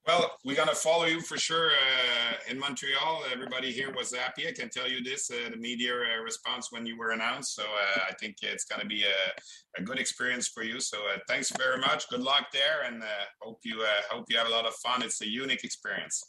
[0.06, 3.24] Well, we're going to follow you for sure uh, in Montreal.
[3.32, 4.46] Everybody here was happy.
[4.46, 7.56] I can tell you this uh, the media uh, response when you were announced.
[7.56, 10.78] So uh, I think it's going to be a, a, good experience for you.
[10.78, 12.08] So uh, thanks very much.
[12.08, 13.06] Good luck there and uh,
[13.42, 15.02] hope you hope you have a lot of fun.
[15.02, 16.22] It's a unique experience.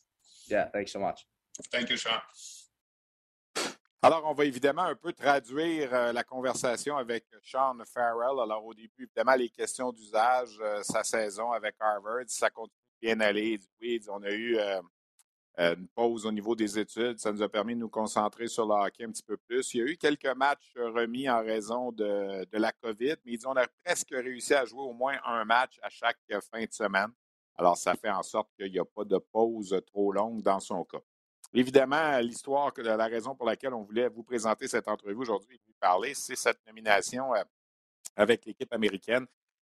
[0.49, 1.23] Yeah, thanks so much.
[1.71, 2.19] Thank you, Sean.
[4.03, 8.39] Alors, on va évidemment un peu traduire euh, la conversation avec Sean Farrell.
[8.43, 13.19] Alors, au début, évidemment, les questions d'usage, euh, sa saison avec Harvard, ça continue bien
[13.19, 13.59] aller.
[13.81, 14.81] Oui, on a eu euh,
[15.59, 17.17] euh, une pause au niveau des études.
[17.19, 19.73] Ça nous a permis de nous concentrer sur le hockey un petit peu plus.
[19.73, 23.65] Il y a eu quelques matchs remis en raison de, la COVID, mais on a
[23.83, 26.19] presque réussi à jouer au moins un match à chaque
[26.51, 27.11] fin de semaine.
[27.55, 30.83] Alors, ça fait en sorte qu'il n'y a pas de pause trop longue dans son
[30.83, 31.01] cas.
[31.53, 35.73] Évidemment, l'histoire, la raison pour laquelle on voulait vous présenter cette entrevue aujourd'hui et vous
[35.79, 37.41] parler, c'est cette nomination euh,
[38.15, 39.25] avec l'équipe américaine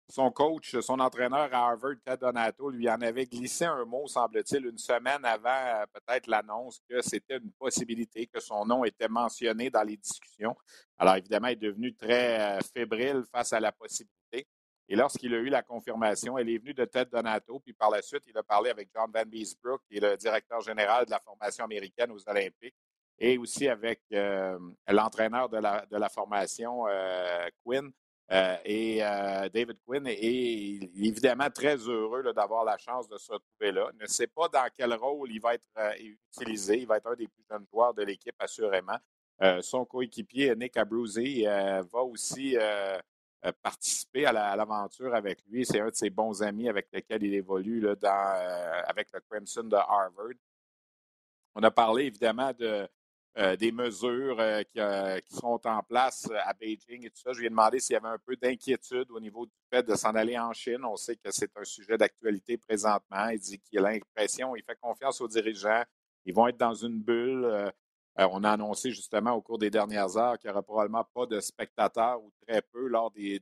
[0.09, 4.65] son coach, son entraîneur à Harvard, Ted Donato, lui en avait glissé un mot, semble-t-il,
[4.65, 9.69] une semaine avant euh, peut-être l'annonce que c'était une possibilité, que son nom était mentionné
[9.69, 10.55] dans les discussions.
[10.97, 14.47] Alors évidemment, il est devenu très euh, fébrile face à la possibilité.
[14.91, 18.01] Et lorsqu'il a eu la confirmation, elle est venue de Ted Donato, puis par la
[18.01, 21.19] suite, il a parlé avec John Van Beesbrook, qui est le directeur général de la
[21.19, 22.75] formation américaine aux Olympiques,
[23.19, 26.85] et aussi avec euh, l'entraîneur de la, de la formation,
[27.63, 27.91] Quinn.
[28.31, 33.71] Euh, et euh, David Quinn est, évidemment très heureux d'avoir la chance de se retrouver
[33.71, 33.89] là.
[33.93, 36.77] Il ne sait pas dans quel rôle il va être euh, utilisé.
[36.79, 38.97] Il va être un des plus jeunes joueurs de l'équipe, assurément.
[39.61, 42.57] son coéquipier, Nick Abruzzi, va aussi
[43.63, 45.65] participer à l'aventure avec lui.
[45.65, 49.77] C'est un de ses bons amis avec lesquels il évolue dans, avec le Crimson de
[49.77, 50.35] Harvard.
[51.55, 52.87] On a parlé évidemment de,
[53.37, 57.31] euh, des mesures euh, euh, qui, sont en place à Beijing et tout ça.
[57.31, 59.95] Je lui ai demandé s'il y avait un peu d'inquiétude au niveau du fait de
[59.95, 60.83] s'en aller en Chine.
[60.83, 63.29] On sait que c'est un sujet d'actualité présentement.
[63.29, 65.83] Il dit qu'il a l'impression, il fait confiance aux dirigeants.
[66.25, 67.71] Ils vont être dans une bulle.
[68.19, 71.25] Euh, on a annoncé justement au cours des dernières heures qu'il n'y aura probablement pas
[71.25, 73.39] de spectateurs ou très peu lors des,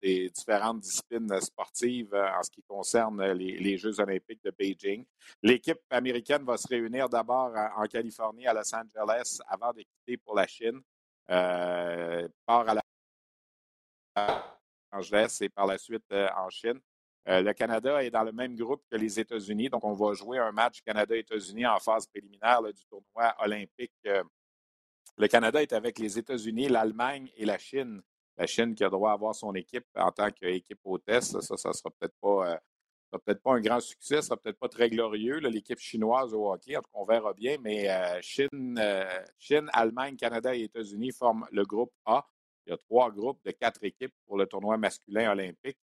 [0.00, 5.04] différentes disciplines sportives euh, en ce qui concerne les, Jeux olympiques de Beijing.
[5.42, 10.36] L'équipe américaine va se réunir d'abord en, Californie, à Los Angeles, avant de quitter pour
[10.36, 10.80] la Chine.
[11.30, 12.82] Euh, part à la
[14.92, 16.80] Angeles et par la suite en Chine.
[17.26, 20.52] Le Canada est dans le même groupe que les États-Unis, donc on va jouer un
[20.52, 23.92] match Canada-États-Unis en phase préliminaire du tournoi olympique.
[24.04, 28.02] le Canada est avec les États-Unis, l'Allemagne et la Chine.
[28.40, 31.38] La Chine qui a droit à avoir son équipe en tant qu'équipe hôtesse.
[31.40, 34.36] Ça, ça ne sera peut-être pas, euh, peut-être pas un grand succès, ça ne sera
[34.38, 35.40] peut-être pas très glorieux.
[35.40, 39.68] L'équipe chinoise au hockey, en tout cas, on verra bien, mais euh, Chine, euh, Chine,
[39.74, 42.26] Allemagne, Canada et États-Unis forment le groupe A.
[42.64, 45.78] Il y a trois groupes de quatre équipes pour le tournoi masculin olympique.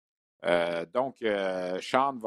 [0.45, 2.19] Euh, donc, euh, Sean,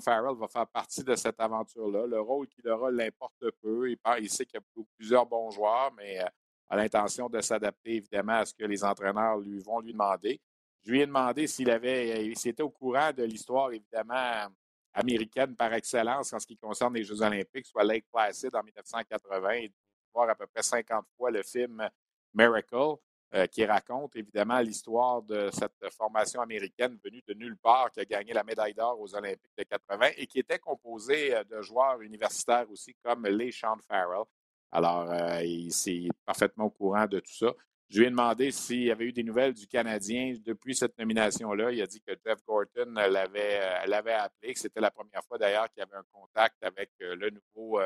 [0.00, 2.06] Farrell va faire partie de cette aventure-là.
[2.06, 3.90] Le rôle qu'il aura l'importe peu.
[3.90, 6.26] Il, sait qu'il y a plusieurs bons joueurs, mais euh,
[6.68, 10.40] a l'intention de s'adapter évidemment à ce que les entraîneurs lui vont lui demander.
[10.84, 14.48] Je lui ai demandé s'il avait, s'il était au courant de l'histoire évidemment
[14.92, 19.50] américaine par excellence en ce qui concerne les Jeux olympiques, soit Lake Placid en 1980,
[19.50, 19.72] et
[20.14, 21.88] voir à peu près 50 fois le film
[22.32, 22.94] Miracle.
[23.34, 28.04] Euh, qui raconte évidemment l'histoire de cette formation américaine venue de nulle part qui a
[28.04, 32.00] gagné la médaille d'or aux Olympiques de 80 et qui était composée euh, de joueurs
[32.02, 34.22] universitaires aussi comme les Sean Farrell.
[34.70, 37.52] Alors, euh, il s'est parfaitement au courant de tout ça.
[37.88, 41.72] Je lui ai demandé s'il y avait eu des nouvelles du Canadien depuis cette nomination-là.
[41.72, 45.80] Il a dit que Jeff Gorton l'avait appelé, que c'était la première fois d'ailleurs qu'il
[45.80, 47.80] y avait un contact avec le nouveau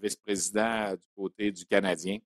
[0.00, 2.18] vice-président du côté du Canadien.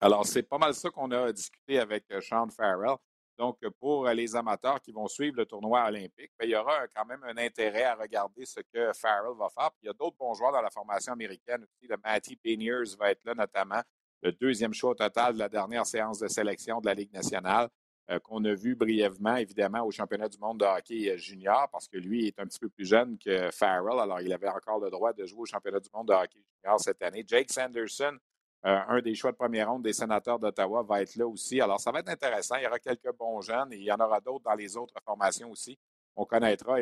[0.00, 2.96] Alors, c'est pas mal ça qu'on a discuté avec euh, Sean Farrell.
[3.36, 6.86] Donc, pour euh, les amateurs qui vont suivre le tournoi olympique, ben, il y aura
[6.88, 9.70] quand même un intérêt à regarder ce que Farrell va faire.
[9.72, 11.88] Puis, il y a d'autres bons joueurs dans la formation américaine aussi.
[11.88, 13.82] Le Matty Beniers va être là, notamment
[14.22, 17.68] le deuxième choix total de la dernière séance de sélection de la Ligue nationale,
[18.10, 21.98] euh, qu'on a vu brièvement, évidemment, au championnat du monde de hockey junior, parce que
[21.98, 23.98] lui est un petit peu plus jeune que Farrell.
[23.98, 26.80] Alors, il avait encore le droit de jouer au championnat du monde de hockey junior
[26.80, 27.24] cette année.
[27.26, 28.16] Jake Sanderson,
[28.66, 31.60] euh, un des choix de première ronde des sénateurs d'Ottawa va être là aussi.
[31.60, 32.56] Alors, ça va être intéressant.
[32.56, 34.94] Il y aura quelques bons jeunes et il y en aura d'autres dans les autres
[35.04, 35.78] formations aussi.
[36.16, 36.78] On connaîtra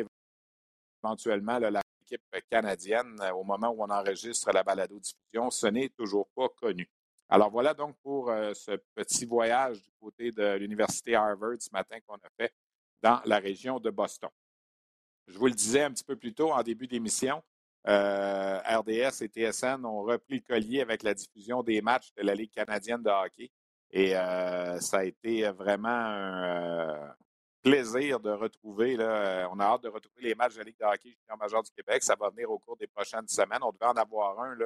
[1.03, 5.51] éventuellement l'équipe canadienne euh, au moment où on enregistre la balado-diffusion.
[5.51, 6.89] Ce n'est toujours pas connu.
[7.29, 11.97] Alors, voilà donc pour euh, ce petit voyage du côté de l'Université Harvard ce matin
[12.07, 12.53] qu'on a fait
[13.03, 14.29] dans la région de Boston.
[15.27, 17.43] Je vous le disais un petit peu plus tôt en début d'émission,
[17.87, 22.35] euh, RDS et TSN ont repris le collier avec la diffusion des matchs de la
[22.35, 23.51] Ligue canadienne de hockey.
[23.91, 27.15] Et ça a été vraiment un
[27.63, 28.97] plaisir de retrouver.
[28.99, 31.71] On a hâte de retrouver les matchs de la Ligue de hockey junior major du
[31.71, 32.03] Québec.
[32.03, 33.59] Ça va venir au cours des prochaines semaines.
[33.61, 34.57] On devait en avoir un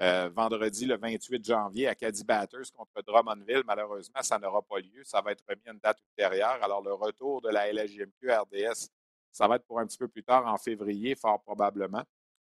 [0.00, 3.62] euh, vendredi, le 28 janvier, à Caddy Batters contre Drummondville.
[3.64, 5.04] Malheureusement, ça n'aura pas lieu.
[5.04, 6.58] Ça va être remis à une date ultérieure.
[6.62, 8.88] Alors, le retour de la LHJMQ RDS,
[9.30, 12.02] ça va être pour un petit peu plus tard, en février, fort probablement.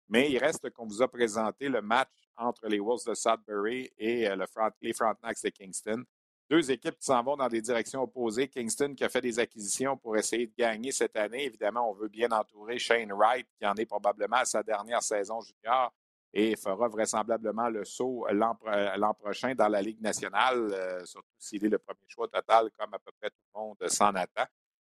[0.09, 4.27] Mais il reste qu'on vous a présenté le match entre les Wolves de Sudbury et
[4.27, 4.45] euh, le
[4.81, 6.03] les Frontenacs de Kingston.
[6.49, 8.47] Deux équipes qui s'en vont dans des directions opposées.
[8.47, 11.45] Kingston qui a fait des acquisitions pour essayer de gagner cette année.
[11.45, 15.41] Évidemment, on veut bien entourer Shane Wright, qui en est probablement à sa dernière saison
[15.41, 15.91] junior
[16.35, 21.69] et fera vraisemblablement le saut l'an prochain dans la Ligue nationale, euh, surtout s'il est
[21.69, 24.45] le premier choix total, comme à peu près tout le monde s'en attend.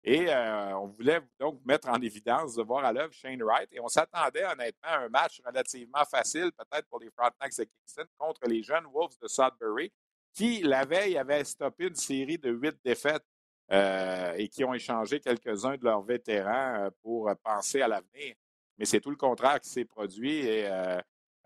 [0.06, 3.68] Et euh, on voulait donc mettre en évidence de voir à l'œuvre Shane Wright.
[3.72, 8.04] Et on s'attendait honnêtement à un match relativement facile, peut-être pour les Frontenacs de Kingston,
[8.18, 9.90] contre les jeunes Wolves de Sudbury,
[10.34, 13.24] qui, la veille, avaient stoppé une série de huit défaites
[13.72, 18.34] euh, et qui ont échangé quelques-uns de leurs vétérans pour penser à l'avenir.
[18.76, 20.40] Mais c'est tout le contraire qui s'est produit.
[20.40, 20.68] Et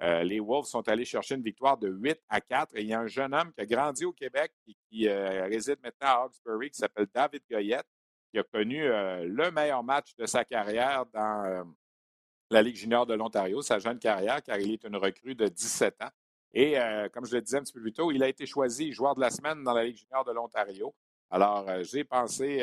[0.00, 2.76] euh, les Wolves sont allés chercher une victoire de 8 à 4.
[2.76, 5.44] Et il y a un jeune homme qui a grandi au Québec et qui euh,
[5.46, 7.86] réside maintenant à Hawkesbury, qui s'appelle David Goyette,
[8.30, 11.74] qui a connu euh, le meilleur match de sa carrière dans
[12.50, 16.02] la Ligue junior de l'Ontario, sa jeune carrière, car il est une recrue de 17
[16.02, 16.10] ans.
[16.54, 16.76] Et
[17.12, 19.20] comme je le disais un petit peu plus tôt, il a été choisi joueur de
[19.20, 20.94] la semaine dans la Ligue junior de l'Ontario.
[21.30, 22.60] Alors, j'ai pensé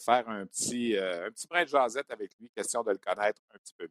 [0.00, 3.58] faire un petit, un petit brin de jasette avec lui, question de le connaître un
[3.58, 3.90] petit peu mieux.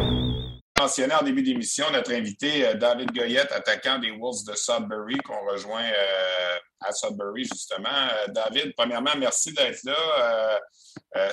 [0.81, 5.83] en début d'émission notre invité euh, David Goyette, attaquant des Wolves de Sudbury, qu'on rejoint
[5.83, 7.89] euh, à Sudbury, justement.
[7.89, 10.59] Euh, David, premièrement, merci d'être là.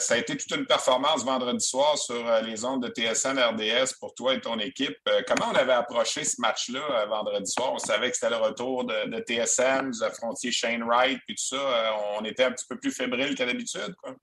[0.00, 4.14] ça a été toute une performance vendredi soir sur les ondes de TSN RDS pour
[4.14, 4.98] toi et ton équipe.
[5.26, 7.72] comment on avait approché ce match-là vendredi soir?
[7.72, 11.94] On savait que c'était le retour de, TSN, vous affrontiez Shane Wright, puis tout ça.
[12.18, 14.14] on était un petit peu plus fébrile qu'à d'habitude, quoi.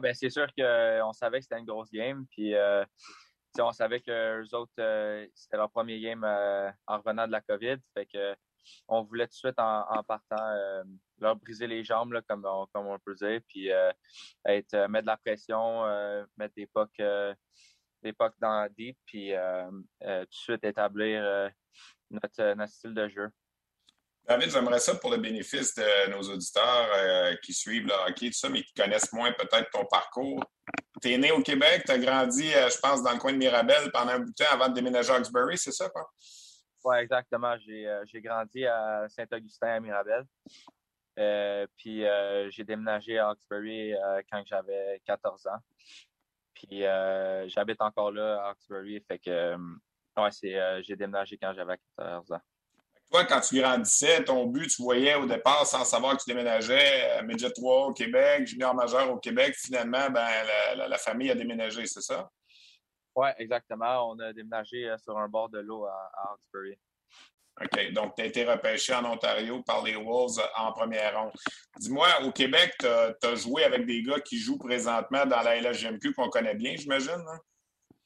[0.00, 2.24] ben, c'est sûr qu'on savait que c'était une grosse game.
[2.30, 2.54] Puis
[3.58, 7.40] on savait que les autres, euh, c'était leur premier game euh, en revenant de la
[7.40, 7.76] COVID.
[7.94, 8.36] Fait que
[8.88, 10.84] on voulait tout de suite en, partant euh,
[11.18, 13.68] leur briser les jambes, comme, on, comme on peut dire, puis
[14.44, 15.84] être, mettre de la pression,
[16.36, 17.02] mettre des pucks,
[18.02, 21.50] des dans deep, puis tout de suite établir
[22.10, 23.30] notre, notre style de jeu.
[24.30, 28.48] David, j'aimerais ça pour le bénéfice de nos auditeurs qui suivent le hockey, tout ça,
[28.48, 30.40] mais qui connaissent moins peut-être ton parcours.
[31.02, 33.38] Tu es né au Québec, tu as grandi, euh, je pense, dans le coin de
[33.38, 36.08] Mirabel pendant un bout de temps avant de déménager à Hawkesbury, c'est ça, quoi?
[36.84, 37.56] Oui, exactement.
[37.68, 40.24] Euh, j'ai grandi à Saint-Augustin, à Mirabel.
[41.18, 42.04] Euh, puis
[42.50, 43.94] j'ai déménagé à Hawkesbury
[44.30, 45.58] quand j'avais 14 ans.
[46.54, 46.82] Puis
[47.48, 49.02] j'habite encore là à Hawkesbury.
[49.08, 52.40] Fait que ouais, j'ai déménagé quand j'avais 14 ans.
[53.10, 57.10] Toi, quand tu grandissais, ton but, tu voyais au départ, sans savoir que tu déménageais,
[57.10, 60.28] à Midget 3 au Québec, junior majeur au Québec, finalement, ben,
[60.76, 62.30] la, famille a déménagé, c'est ça?
[63.16, 64.10] Oui, exactement.
[64.10, 66.78] On a déménagé euh, sur un bord de l'eau à, Hawkesbury.
[67.60, 67.92] OK.
[67.92, 71.32] Donc, tu as été repêché en Ontario par les Wolves en première ronde.
[71.78, 76.14] Dis-moi, au Québec, tu as, joué avec des gars qui jouent présentement dans la LHGMQ
[76.14, 77.24] qu'on connaît bien, j'imagine?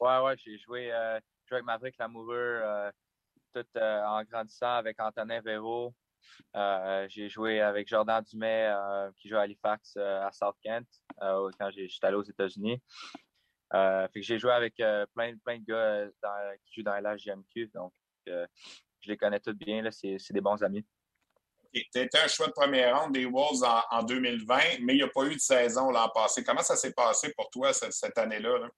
[0.00, 0.32] Oui, oui.
[0.38, 2.90] J'ai joué, euh, joué, avec Maverick Lamoureux, euh,
[3.54, 5.94] tout euh, en grandissant avec Antonin Véro.
[6.56, 10.88] Euh, j'ai joué avec Jordan Dumais euh, qui joue à Halifax à South Kent
[11.18, 12.82] quand j'étais allé aux États-Unis.
[14.14, 14.74] j'ai joué avec
[15.14, 17.70] plein, plein de gars qui jouent dans la GMQ.
[17.74, 17.92] Donc,
[18.26, 19.88] je les connais tous bien.
[19.90, 20.84] C'est des bons amis.
[21.72, 25.08] Tu étais un choix de première ronde des Wolves en, 2020, mais il n'y a
[25.08, 26.44] pas eu de saison l'an passé.
[26.44, 28.68] Comment ça s'est passé pour toi cette, année-là?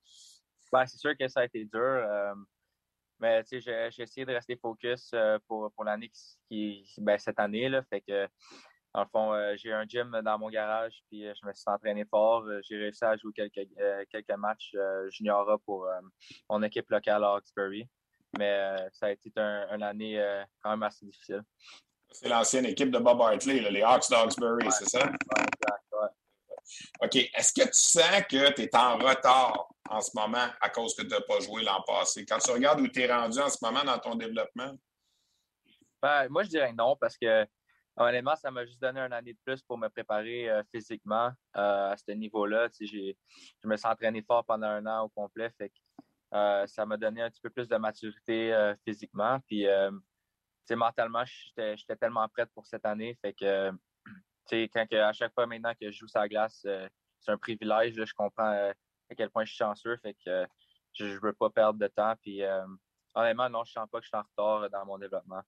[0.73, 2.35] Ben, c'est sûr que ça a été dur.
[3.21, 6.11] Mais tu sais, j'ai essayé de rester focus euh, pour, pour l'année
[6.49, 7.69] qui, ben, cette année.
[7.69, 8.29] Là, fait que,
[8.95, 11.65] dans le fond, euh, j'ai un gym dans mon garage, puis euh, je me suis
[11.67, 12.45] entraîné fort.
[12.63, 13.69] J'ai réussi à jouer quelques,
[14.11, 14.75] quelques matchs
[15.11, 15.89] junior pour
[16.51, 17.89] mon équipe locale à Hawkesbury.
[18.39, 20.23] Mais ça a été une année
[20.63, 21.43] quand même assez difficile.
[22.11, 25.11] C'est l'ancienne équipe de Bob Hartley, les Hawks d'Hawkesbury, c'est ça?
[27.03, 27.17] OK.
[27.17, 31.03] Est-ce que tu sens que tu es en retard en ce moment à cause que
[31.03, 32.25] tu n'as pas joué l'an passé?
[32.27, 34.73] Quand tu regardes où tu es rendu en ce moment dans ton développement?
[36.03, 37.47] Ben, moi, je dirais non parce que
[37.97, 41.93] honnêtement, ça m'a juste donné un année de plus pour me préparer euh, physiquement euh,
[41.93, 42.69] à ce niveau-là.
[42.81, 43.15] Je
[43.65, 45.51] me suis entraîné fort pendant un an au complet.
[45.57, 49.39] Fait que, ça m'a donné un petit peu plus de maturité physiquement.
[49.47, 49.67] Puis
[50.75, 53.17] mentalement, j'étais tellement prête pour cette année.
[53.23, 53.71] Fait que
[54.51, 57.95] quand à chaque fois maintenant que je joue la glace, c'est un privilège.
[57.95, 59.97] je comprends à quel point je suis chanceux.
[59.99, 60.47] Fait que
[60.93, 62.15] je ne veux pas perdre de temps.
[62.23, 62.43] Puis
[63.15, 65.43] honnêtement, non, je ne sens pas que je suis en retard dans mon développement.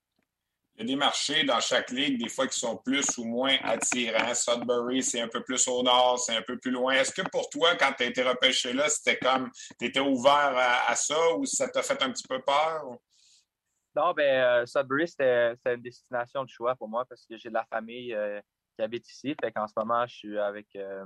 [0.78, 3.56] Il y a des marchés dans chaque ligue, des fois, qui sont plus ou moins
[3.64, 4.32] attirants.
[4.32, 6.92] Sudbury, c'est un peu plus au nord, c'est un peu plus loin.
[6.94, 10.54] Est-ce que pour toi, quand tu as été repêché là, c'était comme, tu étais ouvert
[10.86, 12.84] à, ça ou ça t'a fait un petit peu peur?
[13.96, 17.54] Non, ben euh, Sudbury, c'était une destination de choix pour moi parce que j'ai de
[17.54, 18.40] la famille euh,
[18.78, 19.34] qui habite ici.
[19.40, 21.04] Fait qu'en ce moment, je suis avec euh,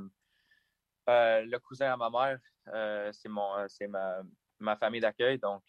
[1.06, 3.12] le cousin à ma mère.
[3.12, 4.20] c'est mon c'est ma,
[4.60, 5.38] ma famille d'accueil.
[5.38, 5.62] Donc,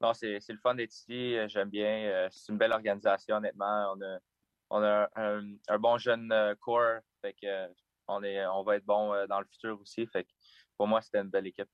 [0.00, 1.36] non, c'est le fun d'être ici.
[1.36, 2.06] Euh, j'aime bien.
[2.06, 3.94] Euh, c'est une belle organisation, honnêtement.
[3.94, 4.18] On a,
[4.70, 7.00] on a un, bon jeune euh, corps.
[7.22, 7.34] Fait
[8.08, 10.06] on, est, on va être bon dans le futur aussi.
[10.06, 10.30] Fait que,
[10.76, 11.68] pour moi, c'était une belle équipe.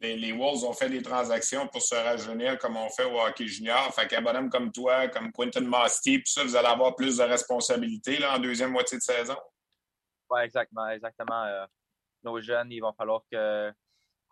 [0.00, 3.94] Les, Wolves ont fait des transactions pour se rajeunir comme on fait au hockey junior.
[3.94, 8.18] Fait qu'un bonhomme comme toi, comme Quentin Masty, ça, vous allez avoir plus de responsabilités
[8.18, 9.36] là, en deuxième moitié de saison.
[10.28, 10.88] Oui, exactement.
[10.88, 11.66] exactement.
[12.22, 13.72] nos jeunes, il va falloir que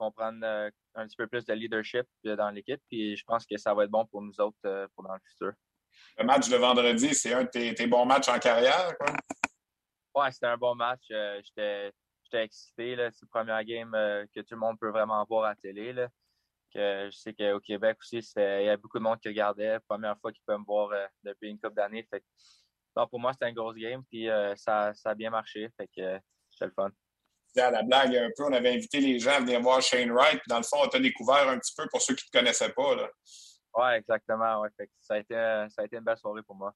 [0.03, 2.81] qu'on prenne euh, un petit peu plus de leadership euh, dans l'équipe.
[2.91, 5.21] Puis je pense que ça va être bon pour nous autres euh, pour dans le
[5.25, 5.53] futur.
[6.19, 9.15] Le match de vendredi, c'est un de tes, bons matchs en carrière, quoi?
[10.15, 11.05] Ouais, c'était un bon match.
[11.09, 11.93] J'étais
[12.35, 12.97] excité.
[12.97, 15.95] C'est le premier game que tout le monde peut vraiment voir à la télé.
[16.75, 19.79] Que je sais qu'au Québec aussi, il y a beaucoup de monde qui regardait.
[19.89, 20.91] Première fois qu'ils peuvent me voir
[21.23, 22.09] depuis une couple d'années.
[22.95, 24.03] pour moi, c'était un gros game.
[24.11, 25.69] Puis ça, ça, a bien marché.
[25.77, 26.19] Fait que
[26.51, 26.91] c'était le fun
[27.55, 30.41] la blague un peu, on avait invité les gens à venir voir Shane Wright.
[30.49, 32.73] Dans le fond, on t'a découvert un petit peu pour ceux qui ne te connaissaient
[32.73, 32.97] pas.
[33.75, 34.65] Oui, exactement.
[35.01, 36.75] ça, a été, ça a été une belle soirée pour moi.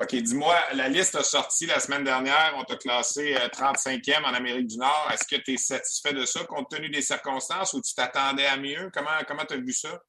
[0.00, 2.54] OK, dis-moi, la liste a sorti la semaine dernière.
[2.56, 5.08] On t'a classé 35e euh, en Amérique du Nord.
[5.12, 8.56] Est-ce que tu es satisfait de ça compte tenu des circonstances ou tu t'attendais à
[8.56, 8.90] mieux?
[8.92, 10.00] Comment tu as vu ça?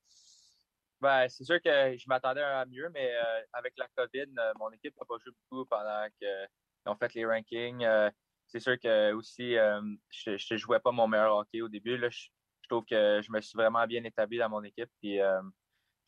[1.01, 4.69] Ben, c'est sûr que je m'attendais à mieux, mais euh, avec la COVID, euh, mon
[4.71, 6.47] équipe n'a pas joué beaucoup pendant qu'ils
[6.85, 8.11] ont fait les rankings
[8.51, 11.97] c'est sûr que aussi, euh, je ne jouais pas mon meilleur hockey au début.
[11.97, 12.27] Là, je,
[12.69, 14.89] trouve que je me suis vraiment bien établi dans mon équipe.
[15.01, 15.41] Puis, euh,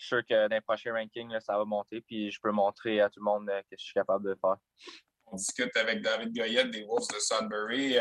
[0.04, 2.02] je suis sûr que dans les prochains rankings, ça va monter.
[2.02, 4.56] Puis, je peux montrer à tout le monde euh, que je suis capable de faire.
[5.28, 7.96] On discute avec David Goyette des Wolves de Sudbury.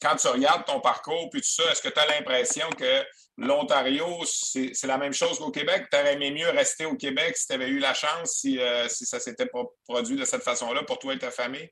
[0.00, 3.04] quand tu regardes ton parcours puis tout ça, est-ce que tu as l'impression que
[3.36, 5.86] l'Ontario, c'est la même chose qu'au Québec?
[5.92, 8.58] Tu aurais aimé mieux rester au Québec si tu avais eu la chance, si,
[8.88, 9.48] si ça s'était
[9.86, 11.70] produit de cette façon-là pour toi et ta famille?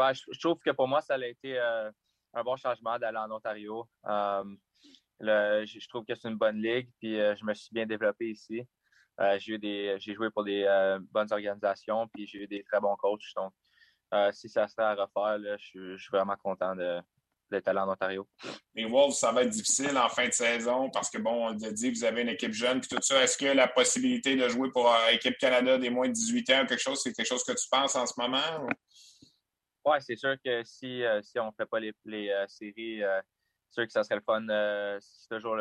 [0.00, 1.90] Ben, je, trouve que pour moi, ça a été euh,
[2.32, 3.86] un bon changement d'aller en Ontario.
[5.22, 8.30] Euh, je, trouve que c'est une bonne ligue, puis euh, je me suis bien développé
[8.30, 8.62] ici.
[9.38, 10.64] j'ai joué pour des
[11.10, 13.34] bonnes organisations, puis j'ai eu des très bons coachs.
[13.36, 13.52] Donc,
[14.32, 18.26] si ça serait à refaire, je, suis vraiment content d'être allé en Ontario.
[18.74, 21.70] Les Wolves, ça va être difficile en fin de saison parce que, bon, on l'a
[21.70, 23.22] dit, vous avez une équipe jeune puis tout ça.
[23.22, 26.80] Est-ce que la possibilité de jouer pour l'équipe Canada des moins de 18 ans, quelque
[26.80, 28.68] chose, c'est quelque chose que tu penses en ce moment?
[29.84, 33.02] Oui, c'est sûr que si, euh, si on ne fait pas les, les euh, séries,
[33.02, 33.20] euh,
[33.70, 34.46] sûr que ça serait le fun.
[35.00, 35.56] c'est toujours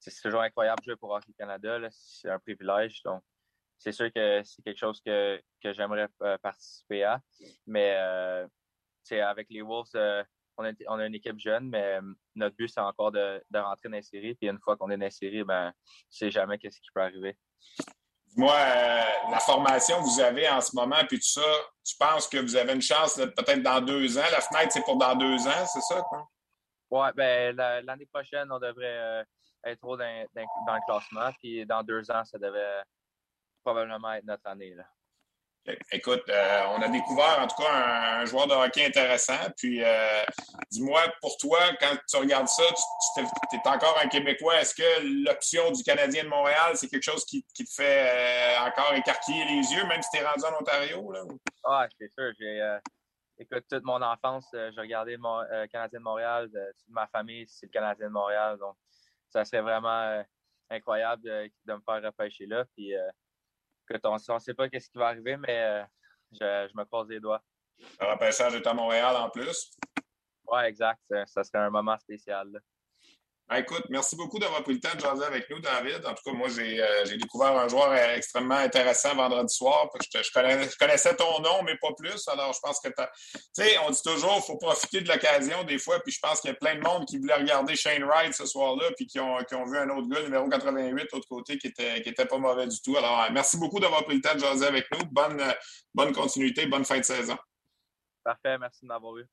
[0.00, 1.78] c'est toujours incroyable de jouer pour Hockey Canada.
[1.90, 3.02] C'est un privilège.
[3.02, 3.22] Donc,
[3.78, 6.08] c'est sûr que c'est quelque chose que, que j'aimerais
[6.42, 7.20] participer à.
[7.66, 7.96] Mais
[9.10, 9.90] avec les Wolves,
[10.56, 11.98] on a, une équipe jeune, mais
[12.34, 14.34] notre but, c'est encore de, rentrer dans les séries.
[14.34, 15.72] Puis une fois qu'on est dans les séries, ben, ne
[16.08, 17.36] sais jamais qu'est-ce qui peut arriver.
[18.36, 21.46] Moi, euh, la formation que vous avez en ce moment, puis tout ça,
[21.84, 24.24] tu penses que vous avez une chance peut-être dans deux ans?
[24.30, 26.02] La fenêtre, c'est pour dans deux ans, c'est ça?
[26.90, 29.24] Oui, ben, l'année prochaine, on devrait euh,
[29.64, 32.82] être dans, dans, le classement, puis dans deux ans, ça devait
[33.62, 34.74] probablement être notre année.
[34.74, 34.84] Là.
[35.92, 39.50] Écoute, euh, on a découvert en tout cas un, joueur de hockey intéressant.
[39.58, 40.22] Puis, euh,
[40.70, 42.62] dis-moi, pour toi, quand tu regardes ça,
[43.14, 44.60] tu, es encore un Québécois.
[44.60, 48.94] Est-ce que l'option du Canadien de Montréal, c'est quelque chose qui, te fait euh, encore
[48.94, 51.12] écarquiller les yeux, même si tu es rendu en Ontario?
[51.64, 52.32] Ah, c'est sûr.
[53.38, 56.50] écoute, toute mon enfance, j'ai regardé le Canadien de Montréal.
[56.88, 58.56] ma famille, c'est le Canadien de Montréal.
[58.58, 58.76] Donc,
[59.28, 60.24] ça serait vraiment
[60.70, 62.64] incroyable de, me faire repêcher là.
[62.74, 62.94] Puis,
[64.04, 65.84] on ne sait pas ce qui va arriver, mais euh,
[66.32, 67.42] je, me croise les doigts.
[68.00, 69.70] Le repêchage est à Montréal en plus.
[70.46, 71.00] Oui, exact.
[71.26, 72.60] Ça, serait un moment spécial.
[73.50, 76.06] Ben, écoute, merci beaucoup d'avoir pris le temps de jaser avec nous, David.
[76.06, 79.88] En tout cas, moi, j'ai euh, découvert un joueur extrêmement intéressant vendredi soir.
[80.00, 82.28] Je, connaissais ton nom, mais pas plus.
[82.28, 82.94] Alors, je pense que tu
[83.52, 85.98] sais, on dit toujours qu'il faut profiter de l'occasion des fois.
[85.98, 88.46] Puis je pense qu'il y a plein de monde qui voulait regarder Shane Wright ce
[88.46, 92.38] soir-là, puis qui ont, vu un autre gars, numéro 88, l'autre côté, qui était pas
[92.38, 92.96] mauvais du tout.
[92.96, 95.04] Alors, euh, merci beaucoup d'avoir pris le temps de jaser avec nous.
[95.10, 95.42] Bonne,
[95.92, 97.36] bonne continuité, bonne fin de saison.
[98.22, 99.26] Parfait, merci de m'avoir eu.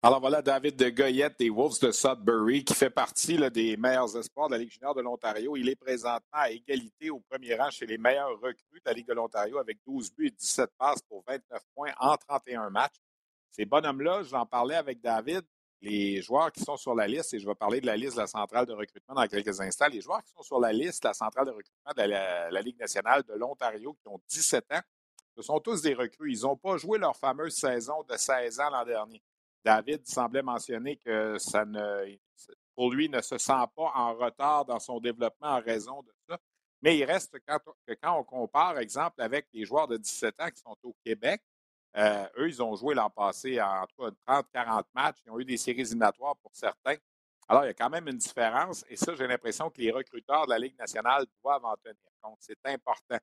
[0.00, 4.46] Alors voilà David de Goyette des Wolves de Sudbury qui fait partie des meilleurs espoirs
[4.46, 5.56] de la Ligue junior de l'Ontario.
[5.56, 9.08] Il est présentement à égalité au premier rang chez les meilleurs recrues de la Ligue
[9.08, 12.94] de l'Ontario avec 12 buts et 17 passes pour 29 points en 31 matchs.
[13.50, 15.42] Ces bonhommes-là, j'en parlais avec David,
[15.80, 18.20] les joueurs qui sont sur la liste, et je vais parler de la liste de
[18.20, 21.14] la centrale de recrutement dans quelques instants, les joueurs qui sont sur la liste la
[21.14, 24.82] centrale de recrutement de la, la Ligue nationale de l'Ontario qui ont 17 ans,
[25.34, 26.32] ce sont tous des recrues.
[26.32, 29.20] Ils n'ont pas joué leur fameuse saison de 16 ans l'an dernier.
[29.64, 32.16] David semblait mentionner que ça ne,
[32.74, 36.38] pour lui, ne se sent pas en retard dans son développement en raison de ça.
[36.80, 40.60] Mais il reste que quand on compare, exemple, avec les joueurs de 17 ans qui
[40.60, 41.42] sont au Québec,
[41.96, 43.84] euh, eux, ils ont joué l'an passé en
[44.28, 45.16] 30-40 matchs.
[45.26, 46.96] Ils ont eu des séries éliminatoires pour certains.
[47.48, 48.84] Alors, il y a quand même une différence.
[48.88, 52.38] Et ça, j'ai l'impression que les recruteurs de la Ligue nationale doivent en tenir compte.
[52.40, 53.18] C'est important.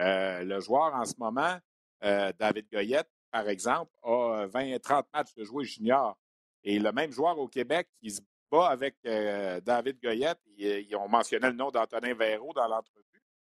[0.00, 1.58] Euh, le joueur en ce moment,
[2.04, 6.16] euh, David Goyette, par exemple, a 20-30 matchs de jouer junior.
[6.64, 8.20] Et le même joueur au Québec qui se
[8.50, 13.04] bat avec euh, David Goyette, ils, ont mentionné le nom d'Antonin Véraud dans l'entrevue.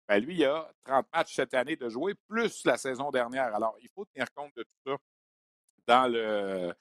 [0.07, 3.55] Ben lui, il a 30 matchs cette année de jouer, plus la saison dernière.
[3.55, 4.97] Alors, il faut tenir compte de tout ça
[5.85, 6.73] dans le,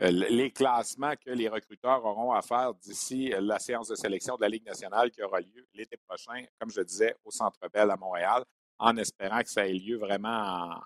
[0.00, 4.48] les classements que les recruteurs auront à faire d'ici la séance de sélection de la
[4.48, 8.44] Ligue nationale qui aura lieu l'été prochain, comme je disais, au Centre Bell à Montréal,
[8.78, 10.80] en espérant que ça ait lieu vraiment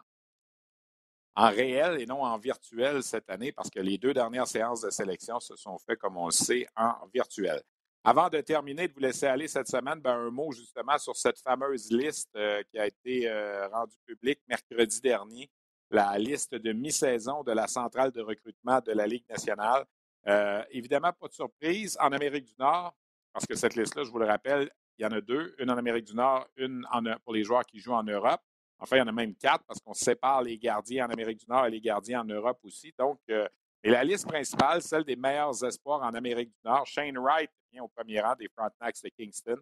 [1.35, 4.91] en réel et non en virtuel cette année parce que les deux dernières séances de
[4.91, 7.61] sélection se sont faites, comme on le sait, en virtuel.
[8.05, 11.39] Avant de terminer, de vous laisser aller cette semaine, ben, un mot justement sur cette
[11.39, 15.49] fameuse liste euh, qui a été euh, rendue publique mercredi dernier,
[15.89, 19.85] la liste de mi-saison de la centrale de recrutement de la Ligue nationale.
[20.27, 22.93] Euh, évidemment, pas de surprise, en Amérique du Nord,
[23.33, 24.69] parce que cette liste-là, je vous le rappelle,
[24.99, 26.85] il y en a deux, une en Amérique du Nord, une
[27.25, 28.43] pour les joueurs qui jouent en Europe.
[28.83, 31.47] Enfin, il y en a même quatre parce qu'on sépare les gardiens en Amérique du
[31.49, 32.93] Nord et les gardiens en Europe aussi.
[32.99, 33.47] Donc, euh,
[33.85, 37.85] et la liste principale, celle des meilleurs espoirs en Amérique du Nord, Shane Wright vient
[37.85, 39.57] au premier rang des Frontenacs de Kingston.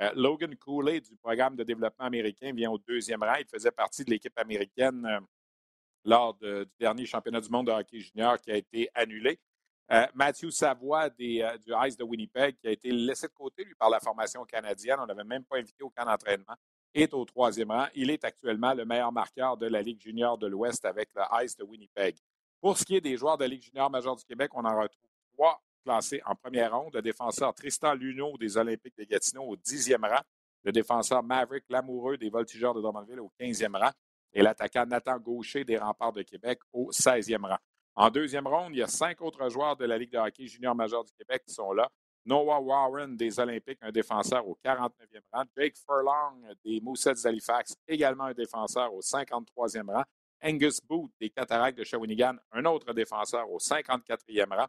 [0.00, 3.36] Euh, Logan Cooley du programme de développement américain vient au deuxième rang.
[3.38, 5.20] Il faisait partie de l'équipe américaine euh,
[6.04, 9.38] lors du dernier championnat du monde de hockey junior qui a été annulé.
[10.14, 11.42] Matthew Savoie du
[11.86, 14.96] Ice de Winnipeg qui a été laissé de côté, lui, par la formation canadienne.
[14.98, 16.56] On n'avait même pas invité au camp d'entraînement
[16.94, 17.86] est au troisième rang.
[17.94, 21.56] Il est actuellement le meilleur marqueur de la Ligue junior de l'Ouest avec le Ice
[21.56, 22.16] de Winnipeg.
[22.60, 24.80] Pour ce qui est des joueurs de la Ligue junior majeure du Québec, on en
[24.80, 26.94] retrouve trois classés en première ronde.
[26.94, 30.22] Le défenseur Tristan Luneau des Olympiques de Gatineau au dixième rang.
[30.62, 33.90] Le défenseur Maverick Lamoureux des Voltigeurs de Drummondville au quinzième rang.
[34.32, 37.58] Et l'attaquant Nathan Gaucher des Remparts de Québec au 16e rang.
[37.96, 40.74] En deuxième ronde, il y a cinq autres joueurs de la Ligue de hockey junior
[40.74, 41.88] majeure du Québec qui sont là.
[42.24, 45.44] Noah Warren des Olympiques, un défenseur au 49e rang.
[45.56, 50.04] Jake Furlong des Moussets d'Halifax, également un défenseur au 53e rang.
[50.42, 54.66] Angus Booth des Cataractes de Shawinigan, un autre défenseur au 54e rang.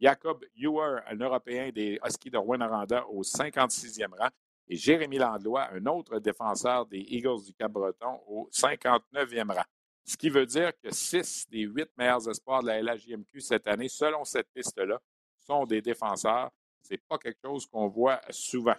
[0.00, 4.28] Jacob Ewer, un Européen des Huskies de Rwanda au 56e rang.
[4.68, 9.64] Et Jérémy Landlois, un autre défenseur des Eagles du Cap-Breton au 59e rang.
[10.04, 13.88] Ce qui veut dire que six des huit meilleurs espoirs de la LHJMQ cette année,
[13.88, 15.00] selon cette liste-là,
[15.38, 16.50] sont des défenseurs.
[16.86, 18.76] Ce n'est pas quelque chose qu'on voit souvent.